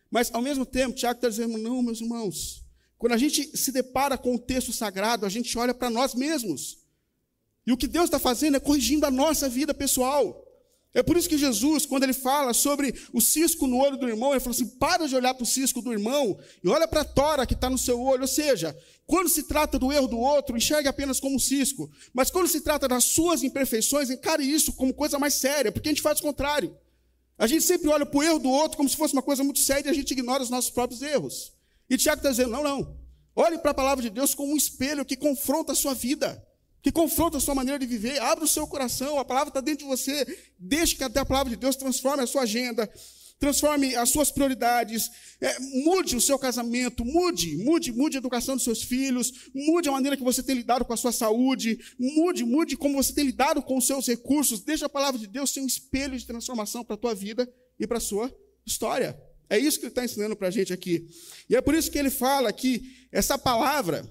Mas, 0.09 0.33
ao 0.33 0.41
mesmo 0.41 0.65
tempo, 0.65 0.95
Tiago 0.95 1.17
está 1.17 1.29
dizendo: 1.29 1.57
não, 1.57 1.81
meus 1.81 2.01
irmãos, 2.01 2.63
quando 2.97 3.13
a 3.13 3.17
gente 3.17 3.55
se 3.57 3.71
depara 3.71 4.17
com 4.17 4.35
o 4.35 4.39
texto 4.39 4.73
sagrado, 4.73 5.25
a 5.25 5.29
gente 5.29 5.57
olha 5.57 5.73
para 5.73 5.89
nós 5.89 6.13
mesmos. 6.13 6.79
E 7.65 7.71
o 7.71 7.77
que 7.77 7.87
Deus 7.87 8.05
está 8.05 8.19
fazendo 8.19 8.57
é 8.57 8.59
corrigindo 8.59 9.05
a 9.05 9.11
nossa 9.11 9.47
vida 9.47 9.73
pessoal. 9.73 10.45
É 10.91 11.03
por 11.03 11.15
isso 11.15 11.29
que 11.29 11.37
Jesus, 11.37 11.85
quando 11.85 12.03
ele 12.03 12.13
fala 12.13 12.51
sobre 12.51 12.95
o 13.13 13.21
cisco 13.21 13.67
no 13.67 13.77
olho 13.77 13.95
do 13.95 14.09
irmão, 14.09 14.31
ele 14.31 14.39
fala 14.39 14.55
assim: 14.55 14.65
para 14.65 15.07
de 15.07 15.15
olhar 15.15 15.35
para 15.35 15.43
o 15.43 15.47
cisco 15.47 15.81
do 15.81 15.93
irmão 15.93 16.37
e 16.63 16.67
olha 16.67 16.87
para 16.87 17.01
a 17.01 17.05
tora 17.05 17.45
que 17.45 17.53
está 17.53 17.69
no 17.69 17.77
seu 17.77 18.01
olho. 18.01 18.23
Ou 18.23 18.27
seja, 18.27 18.75
quando 19.05 19.29
se 19.29 19.43
trata 19.43 19.77
do 19.77 19.93
erro 19.93 20.07
do 20.07 20.17
outro, 20.17 20.57
enxergue 20.57 20.87
apenas 20.87 21.19
como 21.19 21.35
um 21.35 21.39
cisco. 21.39 21.91
Mas 22.11 22.31
quando 22.31 22.47
se 22.47 22.61
trata 22.61 22.87
das 22.87 23.03
suas 23.03 23.43
imperfeições, 23.43 24.09
encare 24.09 24.43
isso 24.43 24.73
como 24.73 24.93
coisa 24.93 25.19
mais 25.19 25.35
séria, 25.35 25.71
porque 25.71 25.89
a 25.89 25.91
gente 25.91 26.01
faz 26.01 26.19
o 26.19 26.23
contrário. 26.23 26.75
A 27.39 27.47
gente 27.47 27.63
sempre 27.63 27.87
olha 27.87 28.05
para 28.05 28.19
o 28.19 28.21
erro 28.21 28.37
do 28.37 28.49
outro 28.49 28.75
como 28.75 28.89
se 28.89 28.97
fosse 28.97 29.13
uma 29.13 29.21
coisa 29.21 29.45
muito 29.45 29.59
séria 29.59 29.87
e 29.87 29.91
a 29.91 29.93
gente 29.93 30.11
ignora 30.11 30.43
os 30.43 30.49
nossos 30.49 30.69
próprios 30.69 31.01
erros. 31.01 31.53
E 31.89 31.97
Tiago 31.97 32.19
está 32.19 32.29
dizendo: 32.29 32.51
não, 32.51 32.61
não. 32.61 32.99
Olhe 33.33 33.57
para 33.57 33.71
a 33.71 33.73
palavra 33.73 34.01
de 34.01 34.09
Deus 34.09 34.35
como 34.35 34.51
um 34.51 34.57
espelho 34.57 35.05
que 35.05 35.15
confronta 35.15 35.71
a 35.71 35.75
sua 35.75 35.93
vida, 35.93 36.45
que 36.81 36.91
confronta 36.91 37.37
a 37.37 37.39
sua 37.39 37.55
maneira 37.55 37.79
de 37.79 37.85
viver. 37.85 38.19
Abra 38.21 38.43
o 38.43 38.47
seu 38.47 38.67
coração, 38.67 39.17
a 39.17 39.23
palavra 39.23 39.47
está 39.51 39.61
dentro 39.61 39.85
de 39.85 39.89
você. 39.89 40.37
Deixe 40.59 40.95
que 40.95 41.03
até 41.03 41.21
a 41.21 41.25
palavra 41.25 41.49
de 41.49 41.55
Deus 41.55 41.77
transforme 41.77 42.23
a 42.23 42.27
sua 42.27 42.41
agenda, 42.41 42.91
transforme 43.39 43.95
as 43.95 44.09
suas 44.09 44.29
prioridades, 44.29 45.09
é, 45.39 45.57
mude 45.59 46.15
o 46.15 46.21
seu 46.21 46.37
casamento, 46.37 47.05
mude, 47.05 47.57
mude, 47.57 47.91
mude 47.93 48.17
a 48.17 48.19
educação 48.19 48.55
dos 48.55 48.65
seus 48.65 48.83
filhos, 48.83 49.49
mude 49.55 49.87
a 49.87 49.93
maneira 49.93 50.17
que 50.17 50.23
você 50.23 50.43
tem 50.43 50.55
lidado 50.55 50.83
com 50.83 50.93
a 50.93 50.97
sua 50.97 51.13
saúde, 51.13 51.79
mude, 51.97 52.43
mude 52.43 52.75
como 52.75 53.01
você 53.01 53.13
tem 53.13 53.23
lidado 53.23 53.61
com 53.61 53.77
os 53.77 53.87
seus 53.87 54.05
recursos, 54.05 54.61
deixe 54.61 54.83
a 54.83 54.89
palavra 54.89 55.17
de 55.17 55.25
Deus 55.25 55.51
ser 55.51 55.61
um 55.61 55.65
espelho 55.65 56.17
de 56.17 56.25
transformação 56.27 56.83
para 56.83 56.95
a 56.95 56.97
tua 56.97 57.15
vida 57.15 57.49
e 57.79 57.87
para 57.87 57.97
a 57.97 58.01
sua 58.01 58.29
história. 58.65 59.17
É 59.49 59.57
isso 59.57 59.79
que 59.79 59.85
ele 59.85 59.91
está 59.91 60.03
ensinando 60.03 60.35
para 60.35 60.49
a 60.49 60.51
gente 60.51 60.73
aqui. 60.73 61.07
E 61.49 61.55
é 61.55 61.61
por 61.61 61.73
isso 61.73 61.89
que 61.89 61.97
ele 61.97 62.11
fala 62.11 62.51
que 62.51 63.07
essa 63.09 63.37
palavra. 63.37 64.07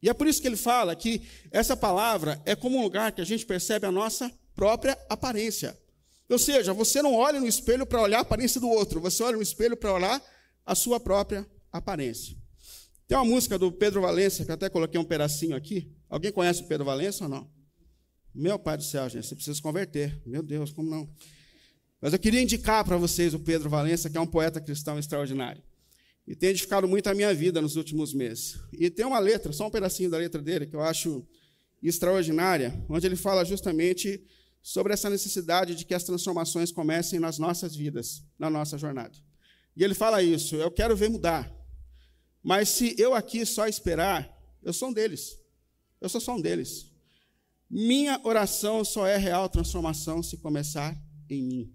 E 0.00 0.08
é 0.08 0.14
por 0.14 0.28
isso 0.28 0.40
que 0.40 0.46
ele 0.46 0.56
fala 0.56 0.94
que 0.94 1.22
essa 1.50 1.76
palavra 1.76 2.40
é 2.46 2.54
como 2.54 2.78
um 2.78 2.82
lugar 2.82 3.10
que 3.10 3.20
a 3.20 3.24
gente 3.24 3.44
percebe 3.44 3.84
a 3.86 3.92
nossa 3.92 4.32
própria 4.54 4.96
aparência. 5.10 5.76
Ou 6.28 6.38
seja, 6.38 6.72
você 6.72 7.00
não 7.00 7.14
olha 7.14 7.40
no 7.40 7.46
espelho 7.46 7.86
para 7.86 8.02
olhar 8.02 8.18
a 8.18 8.22
aparência 8.22 8.60
do 8.60 8.68
outro, 8.68 9.00
você 9.00 9.22
olha 9.22 9.36
no 9.36 9.42
espelho 9.42 9.76
para 9.76 9.92
olhar 9.92 10.22
a 10.64 10.74
sua 10.74 11.00
própria 11.00 11.46
aparência. 11.72 12.36
Tem 13.06 13.16
uma 13.16 13.24
música 13.24 13.58
do 13.58 13.72
Pedro 13.72 14.02
Valença, 14.02 14.44
que 14.44 14.50
eu 14.50 14.54
até 14.54 14.68
coloquei 14.68 15.00
um 15.00 15.04
pedacinho 15.04 15.56
aqui. 15.56 15.90
Alguém 16.10 16.30
conhece 16.30 16.62
o 16.62 16.66
Pedro 16.66 16.84
Valença 16.84 17.24
ou 17.24 17.30
não? 17.30 17.50
Meu 18.34 18.58
pai 18.58 18.76
do 18.76 18.82
céu, 18.82 19.08
gente, 19.08 19.26
você 19.26 19.34
precisa 19.34 19.54
se 19.54 19.62
converter. 19.62 20.20
Meu 20.26 20.42
Deus, 20.42 20.70
como 20.70 20.90
não? 20.90 21.08
Mas 22.00 22.12
eu 22.12 22.18
queria 22.18 22.42
indicar 22.42 22.84
para 22.84 22.98
vocês 22.98 23.32
o 23.32 23.38
Pedro 23.38 23.70
Valença, 23.70 24.10
que 24.10 24.18
é 24.18 24.20
um 24.20 24.26
poeta 24.26 24.60
cristão 24.60 24.98
extraordinário. 24.98 25.62
E 26.26 26.36
tem 26.36 26.50
edificado 26.50 26.86
muito 26.86 27.08
a 27.08 27.14
minha 27.14 27.32
vida 27.32 27.62
nos 27.62 27.76
últimos 27.76 28.12
meses. 28.12 28.60
E 28.72 28.90
tem 28.90 29.06
uma 29.06 29.18
letra, 29.18 29.52
só 29.52 29.66
um 29.66 29.70
pedacinho 29.70 30.10
da 30.10 30.18
letra 30.18 30.42
dele, 30.42 30.66
que 30.66 30.76
eu 30.76 30.82
acho 30.82 31.26
extraordinária, 31.82 32.84
onde 32.90 33.06
ele 33.06 33.16
fala 33.16 33.44
justamente 33.44 34.22
sobre 34.62 34.92
essa 34.92 35.08
necessidade 35.08 35.74
de 35.74 35.84
que 35.84 35.94
as 35.94 36.04
transformações 36.04 36.70
comecem 36.70 37.18
nas 37.18 37.38
nossas 37.38 37.74
vidas, 37.74 38.22
na 38.38 38.50
nossa 38.50 38.76
jornada. 38.76 39.16
E 39.76 39.84
ele 39.84 39.94
fala 39.94 40.22
isso: 40.22 40.56
eu 40.56 40.70
quero 40.70 40.96
ver 40.96 41.08
mudar. 41.08 41.52
Mas 42.42 42.68
se 42.68 42.94
eu 42.98 43.14
aqui 43.14 43.44
só 43.44 43.66
esperar, 43.66 44.28
eu 44.62 44.72
sou 44.72 44.88
um 44.88 44.92
deles. 44.92 45.38
Eu 46.00 46.08
sou 46.08 46.20
só 46.20 46.34
um 46.34 46.40
deles. 46.40 46.90
Minha 47.70 48.20
oração 48.24 48.84
só 48.84 49.06
é 49.06 49.16
real 49.16 49.48
transformação 49.48 50.22
se 50.22 50.38
começar 50.38 50.96
em 51.28 51.42
mim. 51.42 51.74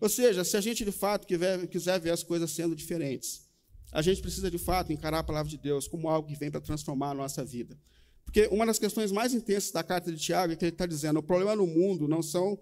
Ou 0.00 0.08
seja, 0.08 0.44
se 0.44 0.56
a 0.56 0.60
gente 0.60 0.84
de 0.84 0.92
fato 0.92 1.26
quiser 1.26 2.00
ver 2.00 2.10
as 2.10 2.22
coisas 2.22 2.50
sendo 2.50 2.76
diferentes, 2.76 3.48
a 3.92 4.00
gente 4.00 4.22
precisa 4.22 4.50
de 4.50 4.58
fato 4.58 4.92
encarar 4.92 5.18
a 5.18 5.24
palavra 5.24 5.50
de 5.50 5.58
Deus 5.58 5.88
como 5.88 6.08
algo 6.08 6.28
que 6.28 6.36
vem 6.36 6.50
para 6.50 6.60
transformar 6.60 7.10
a 7.10 7.14
nossa 7.14 7.44
vida. 7.44 7.76
Porque 8.24 8.48
uma 8.52 8.64
das 8.66 8.78
questões 8.78 9.10
mais 9.10 9.34
intensas 9.34 9.72
da 9.72 9.82
carta 9.82 10.12
de 10.12 10.18
Tiago 10.18 10.52
é 10.52 10.56
que 10.56 10.64
ele 10.64 10.72
está 10.72 10.86
dizendo: 10.86 11.18
o 11.18 11.22
problema 11.22 11.56
no 11.56 11.66
mundo 11.66 12.06
não 12.06 12.22
são 12.22 12.58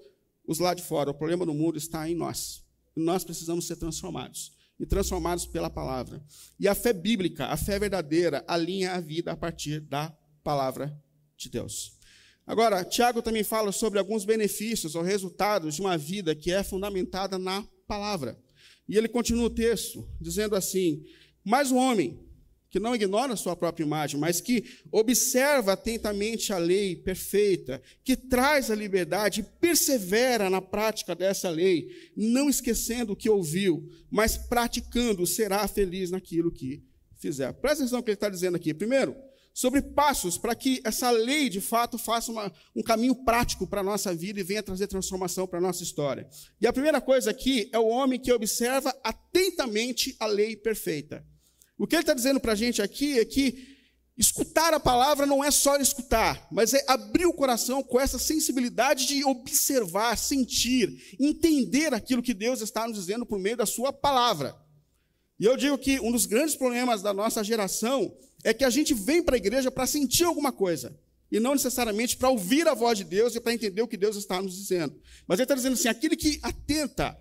os 0.46 0.58
lá 0.58 0.72
de 0.72 0.82
fora, 0.82 1.10
o 1.10 1.14
problema 1.14 1.44
no 1.44 1.54
mundo 1.54 1.76
está 1.76 2.08
em 2.08 2.14
nós. 2.14 2.64
Nós 2.96 3.22
precisamos 3.22 3.66
ser 3.66 3.76
transformados 3.76 4.52
e 4.80 4.86
transformados 4.86 5.46
pela 5.46 5.68
palavra. 5.68 6.22
E 6.58 6.66
a 6.66 6.74
fé 6.74 6.92
bíblica, 6.92 7.46
a 7.46 7.56
fé 7.56 7.78
verdadeira, 7.78 8.44
alinha 8.46 8.92
a 8.92 9.00
vida 9.00 9.32
a 9.32 9.36
partir 9.36 9.80
da 9.80 10.10
palavra 10.42 10.96
de 11.36 11.48
Deus. 11.50 11.98
Agora, 12.46 12.82
Tiago 12.84 13.20
também 13.20 13.44
fala 13.44 13.72
sobre 13.72 13.98
alguns 13.98 14.24
benefícios 14.24 14.94
ou 14.94 15.02
resultados 15.02 15.74
de 15.74 15.80
uma 15.82 15.98
vida 15.98 16.34
que 16.34 16.50
é 16.50 16.62
fundamentada 16.62 17.38
na 17.38 17.62
palavra. 17.86 18.38
E 18.88 18.96
ele 18.96 19.08
continua 19.08 19.44
o 19.44 19.50
texto 19.50 20.08
dizendo 20.18 20.56
assim: 20.56 21.04
Mas 21.44 21.70
o 21.70 21.76
homem 21.76 22.18
que 22.70 22.78
não 22.78 22.94
ignora 22.94 23.32
a 23.32 23.36
sua 23.36 23.56
própria 23.56 23.84
imagem, 23.84 24.20
mas 24.20 24.40
que 24.40 24.64
observa 24.92 25.72
atentamente 25.72 26.52
a 26.52 26.58
lei 26.58 26.96
perfeita, 26.96 27.82
que 28.04 28.16
traz 28.16 28.70
a 28.70 28.74
liberdade 28.74 29.40
e 29.40 29.42
persevera 29.42 30.50
na 30.50 30.60
prática 30.60 31.14
dessa 31.14 31.48
lei, 31.48 31.88
não 32.16 32.48
esquecendo 32.48 33.12
o 33.12 33.16
que 33.16 33.30
ouviu, 33.30 33.88
mas 34.10 34.36
praticando, 34.36 35.26
será 35.26 35.66
feliz 35.66 36.10
naquilo 36.10 36.52
que 36.52 36.82
fizer. 37.16 37.52
Presta 37.54 37.82
atenção 37.82 37.98
no 37.98 38.04
que 38.04 38.10
ele 38.10 38.16
está 38.16 38.28
dizendo 38.28 38.56
aqui. 38.56 38.72
Primeiro, 38.74 39.16
sobre 39.58 39.82
passos 39.82 40.38
para 40.38 40.54
que 40.54 40.80
essa 40.84 41.10
lei, 41.10 41.48
de 41.48 41.60
fato, 41.60 41.98
faça 41.98 42.30
uma, 42.30 42.52
um 42.76 42.82
caminho 42.82 43.24
prático 43.24 43.66
para 43.66 43.80
a 43.80 43.84
nossa 43.84 44.14
vida 44.14 44.38
e 44.38 44.44
venha 44.44 44.62
trazer 44.62 44.86
transformação 44.86 45.48
para 45.48 45.58
a 45.58 45.62
nossa 45.62 45.82
história. 45.82 46.28
E 46.60 46.66
a 46.66 46.72
primeira 46.72 47.00
coisa 47.00 47.30
aqui 47.30 47.68
é 47.72 47.78
o 47.78 47.88
homem 47.88 48.20
que 48.20 48.32
observa 48.32 48.96
atentamente 49.02 50.14
a 50.20 50.26
lei 50.26 50.54
perfeita. 50.54 51.26
O 51.78 51.86
que 51.86 51.94
ele 51.94 52.02
está 52.02 52.12
dizendo 52.12 52.40
para 52.40 52.52
a 52.52 52.56
gente 52.56 52.82
aqui 52.82 53.18
é 53.18 53.24
que 53.24 53.78
escutar 54.16 54.74
a 54.74 54.80
palavra 54.80 55.24
não 55.24 55.44
é 55.44 55.50
só 55.50 55.76
escutar, 55.76 56.48
mas 56.50 56.74
é 56.74 56.84
abrir 56.88 57.24
o 57.24 57.32
coração 57.32 57.84
com 57.84 58.00
essa 58.00 58.18
sensibilidade 58.18 59.06
de 59.06 59.24
observar, 59.24 60.18
sentir, 60.18 61.16
entender 61.20 61.94
aquilo 61.94 62.22
que 62.22 62.34
Deus 62.34 62.60
está 62.60 62.86
nos 62.86 62.96
dizendo 62.96 63.24
por 63.24 63.38
meio 63.38 63.56
da 63.56 63.64
sua 63.64 63.92
palavra. 63.92 64.56
E 65.38 65.44
eu 65.44 65.56
digo 65.56 65.78
que 65.78 66.00
um 66.00 66.10
dos 66.10 66.26
grandes 66.26 66.56
problemas 66.56 67.00
da 67.00 67.14
nossa 67.14 67.44
geração 67.44 68.12
é 68.42 68.52
que 68.52 68.64
a 68.64 68.70
gente 68.70 68.92
vem 68.92 69.22
para 69.22 69.36
a 69.36 69.38
igreja 69.38 69.70
para 69.70 69.86
sentir 69.86 70.24
alguma 70.24 70.50
coisa. 70.50 70.98
E 71.30 71.38
não 71.38 71.52
necessariamente 71.52 72.16
para 72.16 72.30
ouvir 72.30 72.66
a 72.66 72.74
voz 72.74 72.98
de 72.98 73.04
Deus 73.04 73.34
e 73.36 73.40
para 73.40 73.52
entender 73.52 73.82
o 73.82 73.88
que 73.88 73.96
Deus 73.96 74.16
está 74.16 74.40
nos 74.40 74.56
dizendo. 74.56 74.98
Mas 75.26 75.38
ele 75.38 75.44
está 75.44 75.54
dizendo 75.54 75.74
assim: 75.74 75.88
aquele 75.88 76.16
que 76.16 76.40
atenta, 76.42 77.16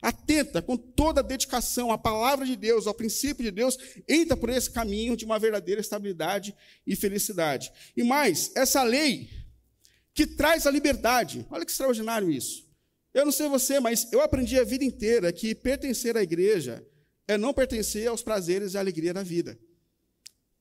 atenta 0.00 0.62
com 0.62 0.76
toda 0.76 1.20
a 1.20 1.24
dedicação 1.24 1.92
à 1.92 1.98
palavra 1.98 2.46
de 2.46 2.56
Deus, 2.56 2.86
ao 2.86 2.94
princípio 2.94 3.44
de 3.44 3.50
Deus, 3.50 3.76
entra 4.08 4.36
por 4.36 4.48
esse 4.48 4.70
caminho 4.70 5.16
de 5.16 5.24
uma 5.24 5.38
verdadeira 5.38 5.80
estabilidade 5.80 6.54
e 6.86 6.96
felicidade. 6.96 7.72
E 7.96 8.02
mais, 8.02 8.50
essa 8.54 8.82
lei 8.82 9.30
que 10.14 10.26
traz 10.26 10.66
a 10.66 10.70
liberdade. 10.70 11.46
Olha 11.50 11.64
que 11.64 11.70
extraordinário 11.70 12.30
isso. 12.30 12.68
Eu 13.12 13.24
não 13.24 13.32
sei 13.32 13.48
você, 13.48 13.80
mas 13.80 14.10
eu 14.12 14.20
aprendi 14.20 14.58
a 14.58 14.64
vida 14.64 14.84
inteira 14.84 15.32
que 15.32 15.54
pertencer 15.54 16.16
à 16.16 16.22
igreja 16.22 16.86
é 17.26 17.36
não 17.36 17.52
pertencer 17.52 18.06
aos 18.08 18.22
prazeres 18.22 18.74
e 18.74 18.78
alegria 18.78 19.14
da 19.14 19.22
vida. 19.22 19.58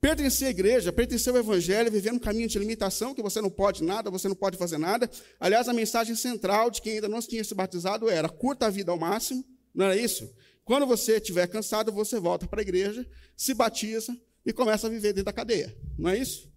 Pertencer 0.01 0.47
à 0.47 0.51
igreja, 0.51 0.93
pertencer 0.93 1.33
ao 1.33 1.39
evangelho, 1.39 1.91
viver 1.91 2.13
um 2.13 2.19
caminho 2.19 2.47
de 2.47 2.57
limitação, 2.57 3.13
que 3.13 3.21
você 3.21 3.41
não 3.41 3.49
pode 3.49 3.83
nada, 3.83 4.09
você 4.09 4.29
não 4.29 4.35
pode 4.35 4.57
fazer 4.57 4.77
nada. 4.77 5.09
Aliás, 5.37 5.67
a 5.67 5.73
mensagem 5.73 6.15
central 6.15 6.71
de 6.71 6.81
quem 6.81 6.93
ainda 6.93 7.09
não 7.09 7.19
tinha 7.19 7.43
se 7.43 7.53
batizado 7.53 8.09
era: 8.09 8.29
curta 8.29 8.67
a 8.67 8.69
vida 8.69 8.91
ao 8.91 8.97
máximo, 8.97 9.43
não 9.73 9.85
era 9.85 9.97
isso? 9.97 10.33
Quando 10.63 10.85
você 10.85 11.17
estiver 11.17 11.47
cansado, 11.47 11.91
você 11.91 12.17
volta 12.19 12.47
para 12.47 12.61
a 12.61 12.63
igreja, 12.63 13.05
se 13.35 13.53
batiza 13.53 14.15
e 14.45 14.53
começa 14.53 14.87
a 14.87 14.89
viver 14.89 15.09
dentro 15.09 15.25
da 15.25 15.33
cadeia, 15.33 15.75
não 15.97 16.11
é 16.11 16.17
isso? 16.17 16.49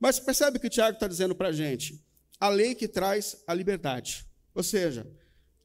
Mas 0.00 0.18
percebe 0.18 0.58
que 0.58 0.68
o 0.68 0.70
Tiago 0.70 0.94
está 0.94 1.06
dizendo 1.06 1.34
para 1.34 1.48
a 1.48 1.52
gente? 1.52 2.02
A 2.40 2.48
lei 2.48 2.74
que 2.74 2.88
traz 2.88 3.36
a 3.46 3.52
liberdade. 3.52 4.24
Ou 4.54 4.62
seja, 4.62 5.06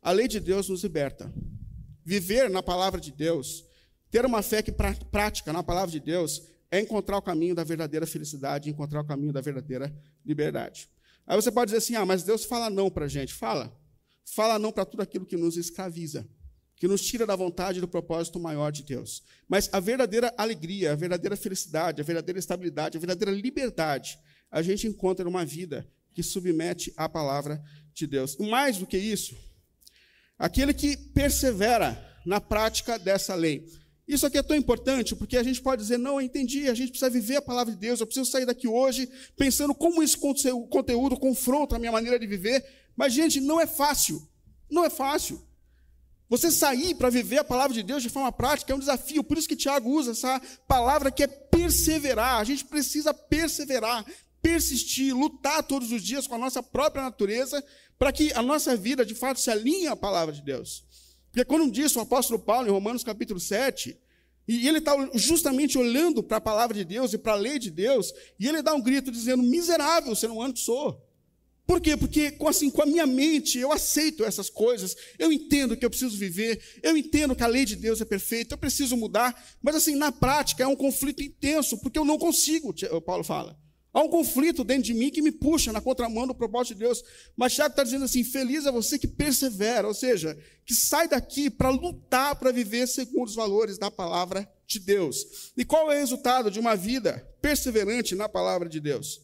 a 0.02 0.12
lei 0.12 0.28
de 0.28 0.40
Deus 0.40 0.68
nos 0.68 0.84
liberta. 0.84 1.32
Viver 2.04 2.50
na 2.50 2.62
palavra 2.62 3.00
de 3.00 3.12
Deus, 3.12 3.64
ter 4.12 4.26
uma 4.26 4.42
fé 4.42 4.62
que 4.62 4.74
prática 5.12 5.54
na 5.54 5.64
palavra 5.64 5.92
de 5.92 6.00
Deus, 6.00 6.42
é 6.74 6.80
encontrar 6.80 7.18
o 7.18 7.22
caminho 7.22 7.54
da 7.54 7.64
verdadeira 7.64 8.08
felicidade, 8.08 8.68
encontrar 8.68 9.02
o 9.02 9.06
caminho 9.06 9.32
da 9.32 9.42
verdadeira 9.42 9.94
liberdade. 10.26 10.90
Aí 11.28 11.36
você 11.36 11.52
pode 11.52 11.70
dizer 11.70 11.78
assim: 11.78 11.96
ah, 11.96 12.04
mas 12.04 12.24
Deus 12.24 12.44
fala 12.44 12.68
não 12.68 12.90
para 12.90 13.06
a 13.06 13.08
gente. 13.08 13.32
Fala. 13.32 13.72
Fala 14.26 14.58
não 14.58 14.72
para 14.72 14.84
tudo 14.84 15.04
aquilo 15.04 15.24
que 15.24 15.38
nos 15.38 15.56
escraviza, 15.56 16.28
que 16.76 16.88
nos 16.88 17.06
tira 17.06 17.28
da 17.28 17.36
vontade 17.36 17.78
e 17.78 17.82
do 17.82 17.88
propósito 17.88 18.40
maior 18.40 18.72
de 18.72 18.82
Deus. 18.82 19.22
Mas 19.48 19.70
a 19.72 19.80
verdadeira 19.80 20.34
alegria, 20.36 20.94
a 20.94 20.96
verdadeira 20.96 21.38
felicidade, 21.38 22.02
a 22.02 22.04
verdadeira 22.04 22.40
estabilidade, 22.40 22.98
a 22.98 23.00
verdadeira 23.00 23.32
liberdade, 23.32 24.18
a 24.50 24.64
gente 24.64 24.88
encontra 24.88 25.24
numa 25.24 25.46
vida 25.46 25.88
que 26.12 26.24
submete 26.24 26.92
à 26.98 27.08
palavra 27.08 27.64
de 27.94 28.08
Deus. 28.08 28.36
E 28.40 28.50
mais 28.50 28.80
do 28.80 28.88
que 28.88 28.98
isso, 28.98 29.38
aquele 30.40 30.74
que 30.74 30.98
persevera 30.98 32.04
na 32.26 32.42
prática 32.42 32.98
dessa 32.98 33.36
lei. 33.36 33.83
Isso 34.08 34.26
aqui 34.26 34.38
é 34.38 34.44
tão 34.44 34.56
importante 34.56 35.16
porque 35.16 35.38
a 35.38 35.44
gente 35.44 35.62
pode 35.62 35.82
dizer, 35.82 35.98
não, 35.98 36.20
eu 36.20 36.22
entendi, 36.22 36.68
a 36.70 36.74
gente 36.74 36.90
precisa 36.90 37.10
viver 37.10 37.38
a 37.38 37.42
palavra 37.42 37.74
de 37.74 37.80
Deus, 37.80 38.00
eu 38.00 38.06
preciso 38.06 38.30
sair 38.30 38.46
daqui 38.46 38.68
hoje 38.68 39.10
pensando 39.38 39.74
como 39.74 40.04
esse 40.04 40.18
conteúdo 40.18 41.18
confronta 41.18 41.76
a 41.76 41.80
minha 41.80 41.92
maneira 41.92 42.20
de 42.20 42.28
viver. 42.28 42.66
Mas, 42.96 43.14
gente, 43.14 43.40
não 43.40 43.60
é 43.60 43.66
fácil. 43.66 44.28
Não 44.70 44.84
é 44.84 44.90
fácil. 44.90 45.42
Você 46.30 46.50
sair 46.50 46.96
para 46.96 47.10
viver 47.10 47.38
a 47.38 47.44
palavra 47.44 47.74
de 47.74 47.84
Deus 47.84 48.02
de 48.02 48.10
forma 48.10 48.32
prática 48.32 48.74
é 48.74 48.76
um 48.76 48.80
desafio. 48.80 49.24
Por 49.24 49.38
isso 49.38 49.48
que 49.48 49.56
Tiago 49.56 49.90
usa 49.90 50.12
essa 50.12 50.42
palavra 50.68 51.12
que 51.12 51.24
é 51.24 51.28
perseverar. 51.28 52.40
A 52.40 52.44
gente 52.44 52.66
precisa 52.66 53.14
perseverar, 53.14 54.06
persistir, 54.42 55.16
lutar 55.16 55.64
todos 55.64 55.92
os 55.92 56.04
dias 56.04 56.28
com 56.28 56.36
a 56.36 56.40
nossa 56.40 56.62
própria 56.62 57.04
natureza 57.04 57.64
para 58.00 58.12
que 58.12 58.34
a 58.34 58.42
nossa 58.42 58.76
vida 58.76 59.06
de 59.06 59.16
fato 59.16 59.40
se 59.40 59.50
alinhe 59.52 59.88
à 59.88 59.96
palavra 59.96 60.34
de 60.34 60.42
Deus. 60.42 60.84
Porque 61.34 61.46
quando 61.46 61.72
diz 61.72 61.96
o 61.96 62.00
apóstolo 62.00 62.38
Paulo, 62.38 62.68
em 62.68 62.72
Romanos 62.72 63.04
capítulo 63.04 63.40
7, 63.40 63.98
e 64.48 64.68
ele 64.68 64.78
está 64.78 64.94
justamente 65.16 65.80
olhando 65.80 66.22
para 66.22 66.38
a 66.38 66.42
palavra 66.42 66.78
de 66.78 66.86
Deus 66.86 67.12
e 67.12 67.18
para 67.18 67.32
a 67.32 67.36
lei 67.36 67.58
de 67.58 67.72
Deus, 67.72 68.14
e 68.40 68.48
ele 68.48 68.62
dá 68.62 68.76
um 68.76 68.82
grito 68.82 69.12
dizendo: 69.12 69.42
miserável 69.42 70.16
ser 70.16 70.30
humano 70.30 70.54
que 70.54 70.60
sou. 70.60 71.04
Por 71.66 71.82
quê? 71.82 71.98
Porque 71.98 72.38
assim, 72.48 72.70
com 72.70 72.84
a 72.84 72.86
minha 72.86 73.08
mente 73.08 73.58
eu 73.58 73.72
aceito 73.72 74.24
essas 74.24 74.48
coisas, 74.48 74.96
eu 75.18 75.32
entendo 75.32 75.76
que 75.76 75.84
eu 75.84 75.90
preciso 75.90 76.16
viver, 76.16 76.62
eu 76.84 76.96
entendo 76.96 77.36
que 77.36 77.42
a 77.42 77.48
lei 77.48 77.66
de 77.66 77.78
Deus 77.78 78.00
é 78.00 78.06
perfeita, 78.06 78.54
eu 78.54 78.58
preciso 78.60 78.96
mudar, 78.96 79.34
mas 79.60 79.76
assim, 79.76 79.96
na 79.96 80.12
prática 80.12 80.64
é 80.64 80.68
um 80.68 80.76
conflito 80.76 81.24
intenso, 81.24 81.80
porque 81.80 81.98
eu 81.98 82.06
não 82.06 82.20
consigo, 82.20 82.76
Paulo 83.02 83.24
fala. 83.24 83.58
Há 83.94 84.02
um 84.02 84.10
conflito 84.10 84.64
dentro 84.64 84.86
de 84.86 84.94
mim 84.96 85.12
que 85.12 85.22
me 85.22 85.32
puxa 85.32 85.72
na 85.72 85.80
contramão 85.80 86.26
do 86.26 86.34
propósito 86.34 86.74
de 86.74 86.80
Deus. 86.80 87.04
Mas 87.38 87.58
está 87.58 87.84
dizendo 87.84 88.06
assim: 88.06 88.24
feliz 88.24 88.66
é 88.66 88.72
você 88.72 88.98
que 88.98 89.08
persevera, 89.08 89.88
ou 89.88 89.94
seja, 89.94 90.36
que 90.66 90.74
sai 90.74 91.08
daqui 91.08 91.48
para 91.48 91.70
lutar 91.70 92.36
para 92.36 92.52
viver 92.52 92.88
segundo 92.88 93.28
os 93.28 93.36
valores 93.36 93.78
da 93.78 93.92
palavra 93.92 94.52
de 94.66 94.80
Deus. 94.80 95.54
E 95.56 95.64
qual 95.64 95.92
é 95.92 95.96
o 95.96 96.00
resultado 96.00 96.50
de 96.50 96.60
uma 96.60 96.76
vida 96.76 97.24
perseverante 97.40 98.16
na 98.16 98.28
palavra 98.28 98.68
de 98.68 98.80
Deus? 98.80 99.22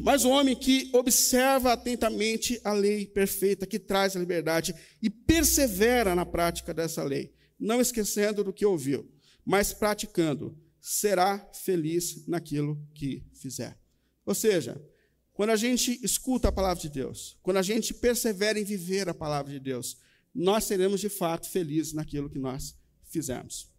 Mas 0.00 0.24
o 0.24 0.30
homem 0.30 0.56
que 0.56 0.90
observa 0.92 1.74
atentamente 1.74 2.60
a 2.64 2.72
lei 2.72 3.06
perfeita 3.06 3.64
que 3.64 3.78
traz 3.78 4.16
a 4.16 4.18
liberdade 4.18 4.74
e 5.00 5.08
persevera 5.08 6.16
na 6.16 6.26
prática 6.26 6.74
dessa 6.74 7.04
lei, 7.04 7.32
não 7.56 7.80
esquecendo 7.80 8.42
do 8.42 8.52
que 8.52 8.66
ouviu, 8.66 9.08
mas 9.44 9.72
praticando 9.72 10.60
será 10.82 11.38
feliz 11.52 12.26
naquilo 12.26 12.76
que 12.92 13.24
fizer. 13.32 13.78
Ou 14.26 14.34
seja, 14.34 14.84
quando 15.32 15.50
a 15.50 15.56
gente 15.56 16.04
escuta 16.04 16.48
a 16.48 16.52
palavra 16.52 16.82
de 16.82 16.88
Deus, 16.88 17.38
quando 17.40 17.58
a 17.58 17.62
gente 17.62 17.94
persevera 17.94 18.58
em 18.58 18.64
viver 18.64 19.08
a 19.08 19.14
palavra 19.14 19.52
de 19.52 19.60
Deus, 19.60 19.96
nós 20.34 20.64
seremos 20.64 21.00
de 21.00 21.08
fato 21.08 21.48
felizes 21.48 21.92
naquilo 21.92 22.28
que 22.28 22.38
nós 22.38 22.76
fizermos. 23.04 23.70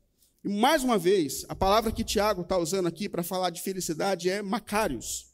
E 0.46 0.48
mais 0.48 0.82
uma 0.82 0.98
vez, 0.98 1.46
a 1.50 1.56
palavra 1.56 1.92
que 1.92 2.06
Tiago 2.06 2.42
está 2.42 2.58
usando 2.58 2.88
aqui 2.88 3.10
para 3.10 3.22
falar 3.22 3.50
de 3.50 3.62
felicidade 3.62 4.30
é 4.30 4.42
macários. 4.42 5.34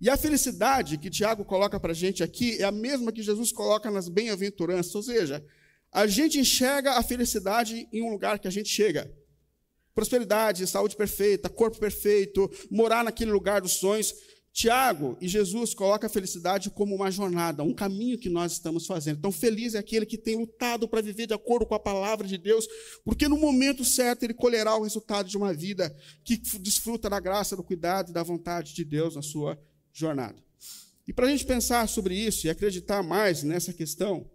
E 0.00 0.08
a 0.08 0.16
felicidade 0.16 0.98
que 0.98 1.10
Tiago 1.10 1.44
coloca 1.44 1.80
para 1.80 1.90
a 1.90 1.96
gente 1.96 2.22
aqui 2.22 2.62
é 2.62 2.64
a 2.64 2.70
mesma 2.72 3.10
que 3.10 3.22
Jesus 3.22 3.50
coloca 3.50 3.90
nas 3.90 4.08
bem-aventuranças, 4.08 4.94
ou 4.94 5.02
seja, 5.02 5.44
a 5.90 6.06
gente 6.06 6.38
enxerga 6.38 6.92
a 6.92 7.02
felicidade 7.02 7.88
em 7.92 8.02
um 8.02 8.10
lugar 8.10 8.38
que 8.38 8.46
a 8.46 8.52
gente 8.52 8.68
chega 8.68 9.12
prosperidade, 9.98 10.64
saúde 10.64 10.94
perfeita, 10.94 11.48
corpo 11.48 11.76
perfeito, 11.76 12.48
morar 12.70 13.02
naquele 13.02 13.32
lugar 13.32 13.60
dos 13.60 13.72
sonhos. 13.72 14.14
Tiago 14.52 15.18
e 15.20 15.26
Jesus 15.26 15.74
colocam 15.74 16.06
a 16.06 16.10
felicidade 16.10 16.70
como 16.70 16.94
uma 16.94 17.10
jornada, 17.10 17.64
um 17.64 17.74
caminho 17.74 18.16
que 18.16 18.28
nós 18.28 18.52
estamos 18.52 18.86
fazendo. 18.86 19.18
Então, 19.18 19.32
feliz 19.32 19.74
é 19.74 19.78
aquele 19.78 20.06
que 20.06 20.16
tem 20.16 20.36
lutado 20.36 20.86
para 20.88 21.00
viver 21.00 21.26
de 21.26 21.34
acordo 21.34 21.66
com 21.66 21.74
a 21.74 21.80
palavra 21.80 22.28
de 22.28 22.38
Deus, 22.38 22.68
porque 23.04 23.26
no 23.26 23.36
momento 23.36 23.84
certo 23.84 24.22
ele 24.22 24.34
colherá 24.34 24.76
o 24.76 24.84
resultado 24.84 25.28
de 25.28 25.36
uma 25.36 25.52
vida 25.52 25.92
que 26.24 26.36
desfruta 26.60 27.10
da 27.10 27.18
graça, 27.18 27.56
do 27.56 27.64
cuidado 27.64 28.10
e 28.10 28.14
da 28.14 28.22
vontade 28.22 28.74
de 28.74 28.84
Deus 28.84 29.16
na 29.16 29.22
sua 29.22 29.60
jornada. 29.92 30.40
E 31.08 31.12
para 31.12 31.26
a 31.26 31.30
gente 31.30 31.44
pensar 31.44 31.88
sobre 31.88 32.14
isso 32.14 32.46
e 32.46 32.50
acreditar 32.50 33.02
mais 33.02 33.42
nessa 33.42 33.72
questão, 33.72 34.30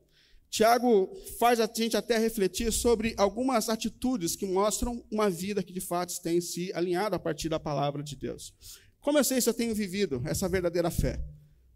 Tiago 0.53 1.11
faz 1.39 1.59
a 1.59 1.65
gente 1.65 1.97
até 1.97 2.15
refletir 2.19 2.71
sobre 2.71 3.15
algumas 3.17 3.69
atitudes 3.69 4.35
que 4.35 4.45
mostram 4.45 5.03
uma 5.09 5.27
vida 5.27 5.63
que 5.63 5.73
de 5.73 5.81
fato 5.81 6.13
tem 6.21 6.39
se 6.39 6.71
alinhado 6.75 7.15
a 7.15 7.19
partir 7.19 7.49
da 7.49 7.59
palavra 7.59 8.03
de 8.03 8.15
Deus. 8.15 8.53
Como 9.01 9.17
eu 9.17 9.23
sei 9.23 9.41
se 9.41 9.49
eu 9.49 9.53
tenho 9.55 9.73
vivido 9.73 10.21
essa 10.27 10.47
verdadeira 10.47 10.91
fé? 10.91 11.19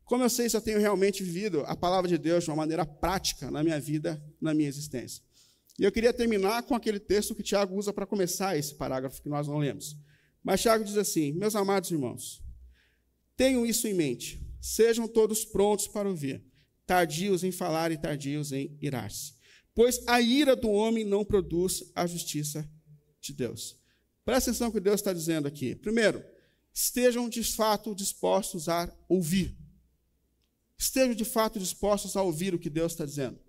Como 0.06 0.24
eu 0.24 0.30
sei 0.30 0.48
se 0.48 0.56
eu 0.56 0.62
tenho 0.62 0.80
realmente 0.80 1.24
vivido 1.24 1.64
a 1.66 1.76
palavra 1.76 2.08
de 2.08 2.20
Deus 2.20 2.44
de 2.44 2.52
uma 2.52 2.56
maneira 2.56 2.86
prática 2.86 3.50
na 3.50 3.64
minha 3.64 3.80
vida, 3.80 4.24
na 4.40 4.54
minha 4.54 4.70
existência? 4.70 5.24
E 5.80 5.84
eu 5.84 5.92
queria 5.92 6.14
terminar 6.14 6.62
com 6.62 6.76
aquele 6.76 7.00
texto 7.00 7.34
que 7.34 7.42
Tiago 7.42 7.76
usa 7.76 7.92
para 7.92 8.06
começar 8.06 8.60
esse 8.60 8.76
parágrafo 8.76 9.24
que 9.24 9.28
nós 9.28 9.48
não 9.48 9.58
lemos. 9.58 9.98
Mas 10.44 10.62
Tiago 10.62 10.84
diz 10.84 10.98
assim: 10.98 11.32
Meus 11.32 11.56
amados 11.56 11.90
irmãos, 11.90 12.44
tenham 13.36 13.66
isso 13.66 13.88
em 13.88 13.96
mente, 13.96 14.40
sejam 14.62 15.08
todos 15.08 15.44
prontos 15.44 15.88
para 15.88 16.08
ouvir 16.08 16.47
tardios 16.88 17.44
em 17.44 17.52
falar 17.52 17.92
e 17.92 17.98
tardios 17.98 18.52
em 18.52 18.76
irar-se. 18.82 19.34
Pois 19.76 20.02
a 20.08 20.20
ira 20.20 20.56
do 20.56 20.72
homem 20.72 21.04
não 21.04 21.24
produz 21.24 21.92
a 21.94 22.08
justiça 22.08 22.68
de 23.22 23.34
Deus. 23.34 23.78
Presta 24.26 24.50
atenção 24.50 24.68
no 24.68 24.74
que 24.74 24.80
Deus 24.80 25.00
está 25.00 25.14
dizendo 25.14 25.48
aqui. 25.48 25.76
Primeiro, 25.76 26.24
estejam 26.74 27.30
de 27.30 27.44
fato 27.44 27.94
dispostos 27.94 28.68
a 28.68 28.92
ouvir. 29.08 29.56
Estejam 30.78 31.14
de 31.14 31.26
fato 31.26 31.60
dispostos 31.60 32.16
a 32.16 32.22
ouvir 32.22 32.56
o 32.56 32.60
que 32.60 32.70
Deus 32.70 32.94
está 32.94 33.06
dizendo. 33.06 33.40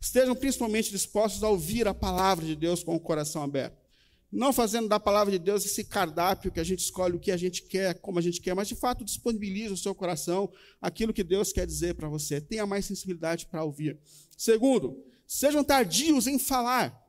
Estejam 0.00 0.36
principalmente 0.36 0.90
dispostos 0.90 1.42
a 1.42 1.48
ouvir 1.48 1.88
a 1.88 1.94
palavra 1.94 2.44
de 2.44 2.54
Deus 2.54 2.84
com 2.84 2.94
o 2.94 3.00
coração 3.00 3.42
aberto. 3.42 3.85
Não 4.30 4.52
fazendo 4.52 4.88
da 4.88 4.98
palavra 4.98 5.30
de 5.30 5.38
Deus 5.38 5.64
esse 5.64 5.84
cardápio 5.84 6.50
que 6.50 6.60
a 6.60 6.64
gente 6.64 6.80
escolhe 6.80 7.16
o 7.16 7.20
que 7.20 7.30
a 7.30 7.36
gente 7.36 7.62
quer, 7.62 7.94
como 8.00 8.18
a 8.18 8.22
gente 8.22 8.40
quer, 8.40 8.54
mas 8.54 8.68
de 8.68 8.74
fato 8.74 9.04
disponibiliza 9.04 9.74
o 9.74 9.76
seu 9.76 9.94
coração 9.94 10.50
aquilo 10.80 11.12
que 11.12 11.22
Deus 11.22 11.52
quer 11.52 11.66
dizer 11.66 11.94
para 11.94 12.08
você. 12.08 12.40
Tenha 12.40 12.66
mais 12.66 12.84
sensibilidade 12.84 13.46
para 13.46 13.62
ouvir. 13.62 13.98
Segundo, 14.36 15.02
sejam 15.26 15.62
tardios 15.62 16.26
em 16.26 16.38
falar. 16.38 17.06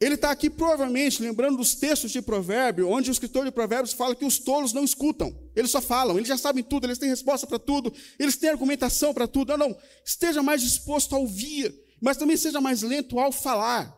Ele 0.00 0.16
está 0.16 0.30
aqui 0.30 0.50
provavelmente 0.50 1.22
lembrando 1.22 1.56
dos 1.56 1.74
textos 1.74 2.10
de 2.10 2.20
provérbio, 2.20 2.88
onde 2.88 3.10
o 3.10 3.12
escritor 3.12 3.44
de 3.44 3.50
provérbios 3.50 3.92
fala 3.92 4.14
que 4.14 4.24
os 4.24 4.38
tolos 4.38 4.72
não 4.72 4.84
escutam, 4.84 5.34
eles 5.54 5.70
só 5.70 5.80
falam, 5.80 6.16
eles 6.16 6.28
já 6.28 6.36
sabem 6.36 6.64
tudo, 6.64 6.86
eles 6.86 6.98
têm 6.98 7.08
resposta 7.08 7.46
para 7.46 7.58
tudo, 7.58 7.92
eles 8.18 8.36
têm 8.36 8.50
argumentação 8.50 9.14
para 9.14 9.28
tudo. 9.28 9.56
Não, 9.56 9.68
não, 9.68 9.76
esteja 10.04 10.42
mais 10.42 10.60
disposto 10.62 11.14
a 11.14 11.18
ouvir, 11.18 11.74
mas 12.00 12.16
também 12.16 12.36
seja 12.36 12.60
mais 12.60 12.82
lento 12.82 13.18
ao 13.18 13.32
falar. 13.32 13.96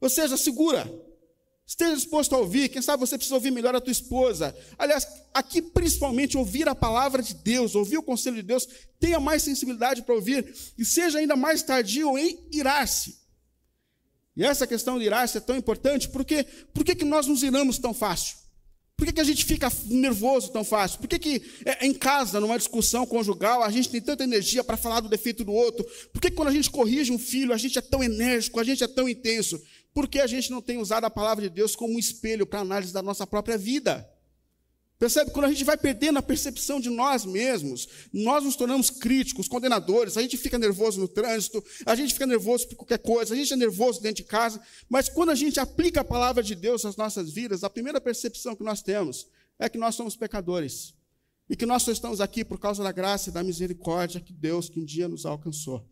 Ou 0.00 0.10
seja, 0.10 0.36
segura. 0.36 1.05
Esteja 1.66 1.96
disposto 1.96 2.34
a 2.34 2.38
ouvir. 2.38 2.68
Quem 2.68 2.80
sabe 2.80 3.00
você 3.00 3.16
precisa 3.16 3.34
ouvir 3.34 3.50
melhor 3.50 3.74
a 3.74 3.80
tua 3.80 3.90
esposa. 3.90 4.56
Aliás, 4.78 5.06
aqui 5.34 5.60
principalmente 5.60 6.36
ouvir 6.36 6.68
a 6.68 6.74
palavra 6.74 7.20
de 7.20 7.34
Deus, 7.34 7.74
ouvir 7.74 7.98
o 7.98 8.02
conselho 8.02 8.36
de 8.36 8.42
Deus. 8.42 8.68
Tenha 9.00 9.18
mais 9.18 9.42
sensibilidade 9.42 10.02
para 10.02 10.14
ouvir 10.14 10.54
e 10.78 10.84
seja 10.84 11.18
ainda 11.18 11.34
mais 11.34 11.62
tardio 11.62 12.16
em 12.16 12.38
irar-se. 12.52 13.18
E 14.36 14.44
essa 14.44 14.66
questão 14.66 14.98
de 14.98 15.06
irar-se 15.06 15.38
é 15.38 15.40
tão 15.40 15.56
importante 15.56 16.08
porque 16.08 16.44
por 16.72 16.84
que 16.84 17.04
nós 17.04 17.26
nos 17.26 17.42
iramos 17.42 17.78
tão 17.78 17.92
fácil? 17.92 18.36
Por 18.96 19.04
que, 19.04 19.12
que 19.12 19.20
a 19.20 19.24
gente 19.24 19.44
fica 19.44 19.70
nervoso 19.84 20.50
tão 20.50 20.64
fácil? 20.64 20.98
Por 20.98 21.06
que, 21.06 21.18
que 21.18 21.42
é, 21.66 21.86
em 21.86 21.92
casa, 21.92 22.40
numa 22.40 22.56
discussão 22.56 23.04
conjugal, 23.04 23.62
a 23.62 23.70
gente 23.70 23.90
tem 23.90 24.00
tanta 24.00 24.24
energia 24.24 24.64
para 24.64 24.76
falar 24.76 25.00
do 25.00 25.08
defeito 25.08 25.44
do 25.44 25.52
outro? 25.52 25.84
Por 26.14 26.20
que, 26.20 26.30
que 26.30 26.36
quando 26.36 26.48
a 26.48 26.52
gente 26.52 26.70
corrige 26.70 27.12
um 27.12 27.18
filho, 27.18 27.52
a 27.52 27.58
gente 27.58 27.78
é 27.78 27.82
tão 27.82 28.02
enérgico, 28.02 28.58
a 28.58 28.64
gente 28.64 28.82
é 28.82 28.88
tão 28.88 29.06
intenso? 29.06 29.62
Porque 29.96 30.20
a 30.20 30.26
gente 30.26 30.50
não 30.50 30.60
tem 30.60 30.76
usado 30.76 31.04
a 31.04 31.10
palavra 31.10 31.42
de 31.42 31.48
Deus 31.48 31.74
como 31.74 31.94
um 31.94 31.98
espelho 31.98 32.44
para 32.44 32.60
análise 32.60 32.92
da 32.92 33.00
nossa 33.00 33.26
própria 33.26 33.56
vida. 33.56 34.06
Percebe? 34.98 35.30
Quando 35.30 35.46
a 35.46 35.48
gente 35.48 35.64
vai 35.64 35.74
perdendo 35.74 36.18
a 36.18 36.22
percepção 36.22 36.78
de 36.78 36.90
nós 36.90 37.24
mesmos, 37.24 37.88
nós 38.12 38.44
nos 38.44 38.56
tornamos 38.56 38.90
críticos, 38.90 39.48
condenadores, 39.48 40.18
a 40.18 40.20
gente 40.20 40.36
fica 40.36 40.58
nervoso 40.58 41.00
no 41.00 41.08
trânsito, 41.08 41.64
a 41.86 41.94
gente 41.94 42.12
fica 42.12 42.26
nervoso 42.26 42.68
por 42.68 42.76
qualquer 42.76 42.98
coisa, 42.98 43.32
a 43.32 43.36
gente 43.38 43.54
é 43.54 43.56
nervoso 43.56 44.02
dentro 44.02 44.22
de 44.22 44.28
casa, 44.28 44.60
mas 44.86 45.08
quando 45.08 45.30
a 45.30 45.34
gente 45.34 45.58
aplica 45.58 46.02
a 46.02 46.04
palavra 46.04 46.42
de 46.42 46.54
Deus 46.54 46.84
às 46.84 46.94
nossas 46.94 47.30
vidas, 47.30 47.64
a 47.64 47.70
primeira 47.70 47.98
percepção 47.98 48.54
que 48.54 48.62
nós 48.62 48.82
temos 48.82 49.26
é 49.58 49.66
que 49.66 49.78
nós 49.78 49.94
somos 49.94 50.14
pecadores 50.14 50.92
e 51.48 51.56
que 51.56 51.64
nós 51.64 51.82
só 51.82 51.90
estamos 51.90 52.20
aqui 52.20 52.44
por 52.44 52.60
causa 52.60 52.82
da 52.82 52.92
graça 52.92 53.30
e 53.30 53.32
da 53.32 53.42
misericórdia 53.42 54.20
que 54.20 54.34
Deus 54.34 54.68
que 54.68 54.78
um 54.78 54.84
dia 54.84 55.08
nos 55.08 55.24
alcançou. 55.24 55.88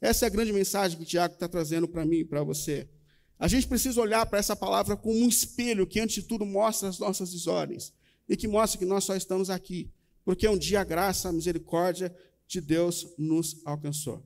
Essa 0.00 0.24
é 0.24 0.28
a 0.28 0.30
grande 0.30 0.50
mensagem 0.50 0.98
que 0.98 1.04
Tiago 1.04 1.34
está 1.34 1.46
trazendo 1.46 1.86
para 1.86 2.06
mim 2.06 2.20
e 2.20 2.24
para 2.24 2.42
você. 2.42 2.88
A 3.38 3.48
gente 3.48 3.66
precisa 3.66 4.00
olhar 4.00 4.24
para 4.26 4.38
essa 4.38 4.54
palavra 4.54 4.96
como 4.96 5.18
um 5.18 5.28
espelho 5.28 5.86
que, 5.86 6.00
antes 6.00 6.16
de 6.16 6.22
tudo, 6.22 6.46
mostra 6.46 6.88
as 6.88 6.98
nossas 6.98 7.32
desordens 7.32 7.92
e 8.28 8.36
que 8.36 8.48
mostra 8.48 8.78
que 8.78 8.84
nós 8.84 9.04
só 9.04 9.14
estamos 9.16 9.50
aqui, 9.50 9.90
porque 10.24 10.48
um 10.48 10.56
dia 10.56 10.80
a 10.80 10.84
graça, 10.84 11.28
a 11.28 11.32
misericórdia 11.32 12.14
de 12.46 12.60
Deus 12.60 13.06
nos 13.18 13.60
alcançou. 13.64 14.24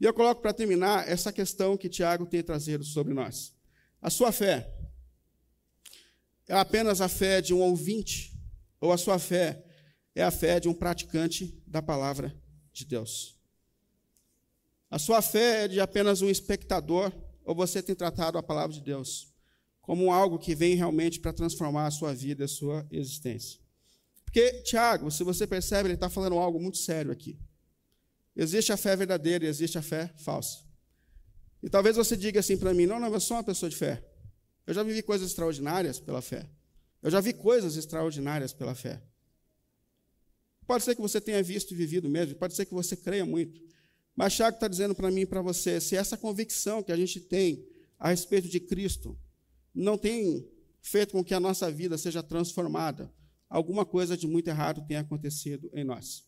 E 0.00 0.04
eu 0.04 0.14
coloco 0.14 0.40
para 0.40 0.52
terminar 0.52 1.08
essa 1.08 1.32
questão 1.32 1.76
que 1.76 1.88
Tiago 1.88 2.26
tem 2.26 2.42
trazido 2.42 2.84
sobre 2.84 3.12
nós. 3.12 3.52
A 4.00 4.10
sua 4.10 4.32
fé 4.32 4.72
é 6.46 6.54
apenas 6.54 7.00
a 7.00 7.08
fé 7.08 7.40
de 7.40 7.52
um 7.52 7.60
ouvinte, 7.60 8.32
ou 8.80 8.92
a 8.92 8.96
sua 8.96 9.18
fé 9.18 9.64
é 10.14 10.22
a 10.22 10.30
fé 10.30 10.58
de 10.58 10.68
um 10.68 10.74
praticante 10.74 11.60
da 11.66 11.82
palavra 11.82 12.34
de 12.72 12.84
Deus? 12.84 13.36
A 14.90 14.98
sua 14.98 15.20
fé 15.20 15.64
é 15.64 15.68
de 15.68 15.80
apenas 15.80 16.22
um 16.22 16.30
espectador, 16.30 17.12
ou 17.48 17.54
você 17.54 17.82
tem 17.82 17.94
tratado 17.94 18.36
a 18.36 18.42
palavra 18.42 18.76
de 18.76 18.82
Deus 18.82 19.32
como 19.80 20.12
algo 20.12 20.38
que 20.38 20.54
vem 20.54 20.74
realmente 20.74 21.18
para 21.18 21.32
transformar 21.32 21.86
a 21.86 21.90
sua 21.90 22.12
vida, 22.12 22.44
a 22.44 22.48
sua 22.48 22.86
existência. 22.90 23.58
Porque, 24.22 24.60
Tiago, 24.60 25.10
se 25.10 25.24
você 25.24 25.46
percebe, 25.46 25.88
ele 25.88 25.94
está 25.94 26.10
falando 26.10 26.36
algo 26.36 26.60
muito 26.60 26.76
sério 26.76 27.10
aqui. 27.10 27.38
Existe 28.36 28.70
a 28.70 28.76
fé 28.76 28.94
verdadeira 28.94 29.46
e 29.46 29.48
existe 29.48 29.78
a 29.78 29.82
fé 29.82 30.12
falsa. 30.18 30.58
E 31.62 31.70
talvez 31.70 31.96
você 31.96 32.18
diga 32.18 32.38
assim 32.38 32.58
para 32.58 32.74
mim: 32.74 32.84
não, 32.84 33.00
não, 33.00 33.10
eu 33.10 33.18
sou 33.18 33.38
uma 33.38 33.42
pessoa 33.42 33.70
de 33.70 33.76
fé. 33.76 34.04
Eu 34.66 34.74
já 34.74 34.82
vivi 34.82 35.02
coisas 35.02 35.30
extraordinárias 35.30 35.98
pela 35.98 36.20
fé. 36.20 36.46
Eu 37.02 37.10
já 37.10 37.18
vi 37.18 37.32
coisas 37.32 37.78
extraordinárias 37.78 38.52
pela 38.52 38.74
fé. 38.74 39.02
Pode 40.66 40.84
ser 40.84 40.94
que 40.94 41.00
você 41.00 41.18
tenha 41.18 41.42
visto 41.42 41.72
e 41.72 41.74
vivido 41.74 42.10
mesmo, 42.10 42.34
pode 42.34 42.54
ser 42.54 42.66
que 42.66 42.74
você 42.74 42.94
creia 42.94 43.24
muito. 43.24 43.58
Mas 44.18 44.34
Tiago 44.34 44.56
está 44.56 44.66
dizendo 44.66 44.96
para 44.96 45.12
mim 45.12 45.20
e 45.20 45.26
para 45.26 45.40
você: 45.40 45.80
se 45.80 45.94
essa 45.94 46.16
convicção 46.16 46.82
que 46.82 46.90
a 46.90 46.96
gente 46.96 47.20
tem 47.20 47.64
a 47.96 48.08
respeito 48.08 48.48
de 48.48 48.58
Cristo 48.58 49.16
não 49.72 49.96
tem 49.96 50.44
feito 50.80 51.12
com 51.12 51.22
que 51.22 51.32
a 51.32 51.38
nossa 51.38 51.70
vida 51.70 51.96
seja 51.96 52.20
transformada. 52.20 53.14
Alguma 53.48 53.86
coisa 53.86 54.16
de 54.16 54.26
muito 54.26 54.48
errado 54.48 54.84
tem 54.88 54.96
acontecido 54.96 55.70
em 55.72 55.84
nós. 55.84 56.24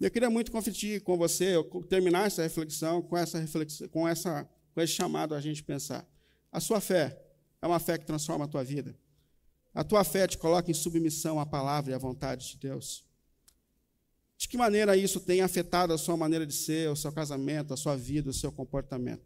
Eu 0.00 0.10
queria 0.10 0.28
muito 0.28 0.50
conferir 0.50 1.00
com 1.04 1.16
você, 1.16 1.54
terminar 1.88 2.26
essa 2.26 2.42
reflexão 2.42 3.00
com 3.00 3.16
essa 3.16 3.38
reflexão, 3.38 3.88
com 3.88 4.08
essa 4.08 4.42
com 4.74 4.80
esse 4.80 4.92
chamado 4.92 5.32
a 5.36 5.40
gente 5.40 5.62
pensar. 5.62 6.04
A 6.50 6.58
sua 6.58 6.80
fé 6.80 7.22
é 7.62 7.68
uma 7.68 7.78
fé 7.78 7.96
que 7.96 8.04
transforma 8.04 8.46
a 8.46 8.48
tua 8.48 8.64
vida. 8.64 8.98
A 9.72 9.84
tua 9.84 10.02
fé 10.02 10.26
te 10.26 10.36
coloca 10.36 10.72
em 10.72 10.74
submissão 10.74 11.38
à 11.38 11.46
palavra 11.46 11.92
e 11.92 11.94
à 11.94 11.98
vontade 11.98 12.50
de 12.50 12.56
Deus. 12.56 13.05
De 14.36 14.48
que 14.48 14.56
maneira 14.56 14.96
isso 14.96 15.20
tem 15.20 15.40
afetado 15.40 15.92
a 15.92 15.98
sua 15.98 16.16
maneira 16.16 16.46
de 16.46 16.54
ser, 16.54 16.90
o 16.90 16.96
seu 16.96 17.10
casamento, 17.10 17.72
a 17.72 17.76
sua 17.76 17.96
vida, 17.96 18.30
o 18.30 18.34
seu 18.34 18.52
comportamento? 18.52 19.24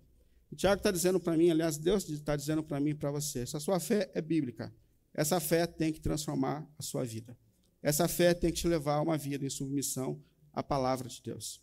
O 0.50 0.56
Tiago 0.56 0.78
está 0.78 0.90
dizendo 0.90 1.18
para 1.18 1.36
mim, 1.36 1.50
aliás, 1.50 1.76
Deus 1.76 2.08
está 2.08 2.36
dizendo 2.36 2.62
para 2.62 2.80
mim 2.80 2.90
e 2.90 2.94
para 2.94 3.10
você: 3.10 3.40
essa 3.40 3.60
sua 3.60 3.78
fé 3.80 4.10
é 4.14 4.20
bíblica. 4.20 4.72
Essa 5.12 5.40
fé 5.40 5.66
tem 5.66 5.92
que 5.92 6.00
transformar 6.00 6.68
a 6.78 6.82
sua 6.82 7.04
vida. 7.04 7.36
Essa 7.82 8.06
fé 8.06 8.34
tem 8.34 8.52
que 8.52 8.60
te 8.60 8.68
levar 8.68 8.96
a 8.96 9.02
uma 9.02 9.16
vida 9.16 9.44
em 9.44 9.50
submissão 9.50 10.22
à 10.52 10.62
palavra 10.62 11.08
de 11.08 11.20
Deus. 11.22 11.60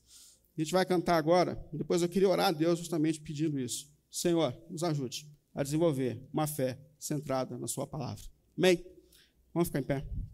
A 0.58 0.62
gente 0.62 0.72
vai 0.72 0.86
cantar 0.86 1.18
agora, 1.18 1.56
depois 1.72 2.02
eu 2.02 2.10
queria 2.10 2.28
orar 2.28 2.48
a 2.48 2.52
Deus 2.52 2.80
justamente 2.80 3.22
pedindo 3.22 3.60
isso. 3.60 3.88
Senhor, 4.10 4.58
nos 4.70 4.84
ajude 4.84 5.30
a 5.54 5.64
desenvolver 5.64 6.28
uma 6.34 6.48
fé 6.48 6.80
centrada 7.00 7.58
na 7.58 7.68
Sua 7.68 7.86
palavra. 7.86 8.24
Amém? 8.58 8.84
Vamos 9.54 9.68
ficar 9.68 9.80
em 9.80 9.84
pé. 9.84 10.27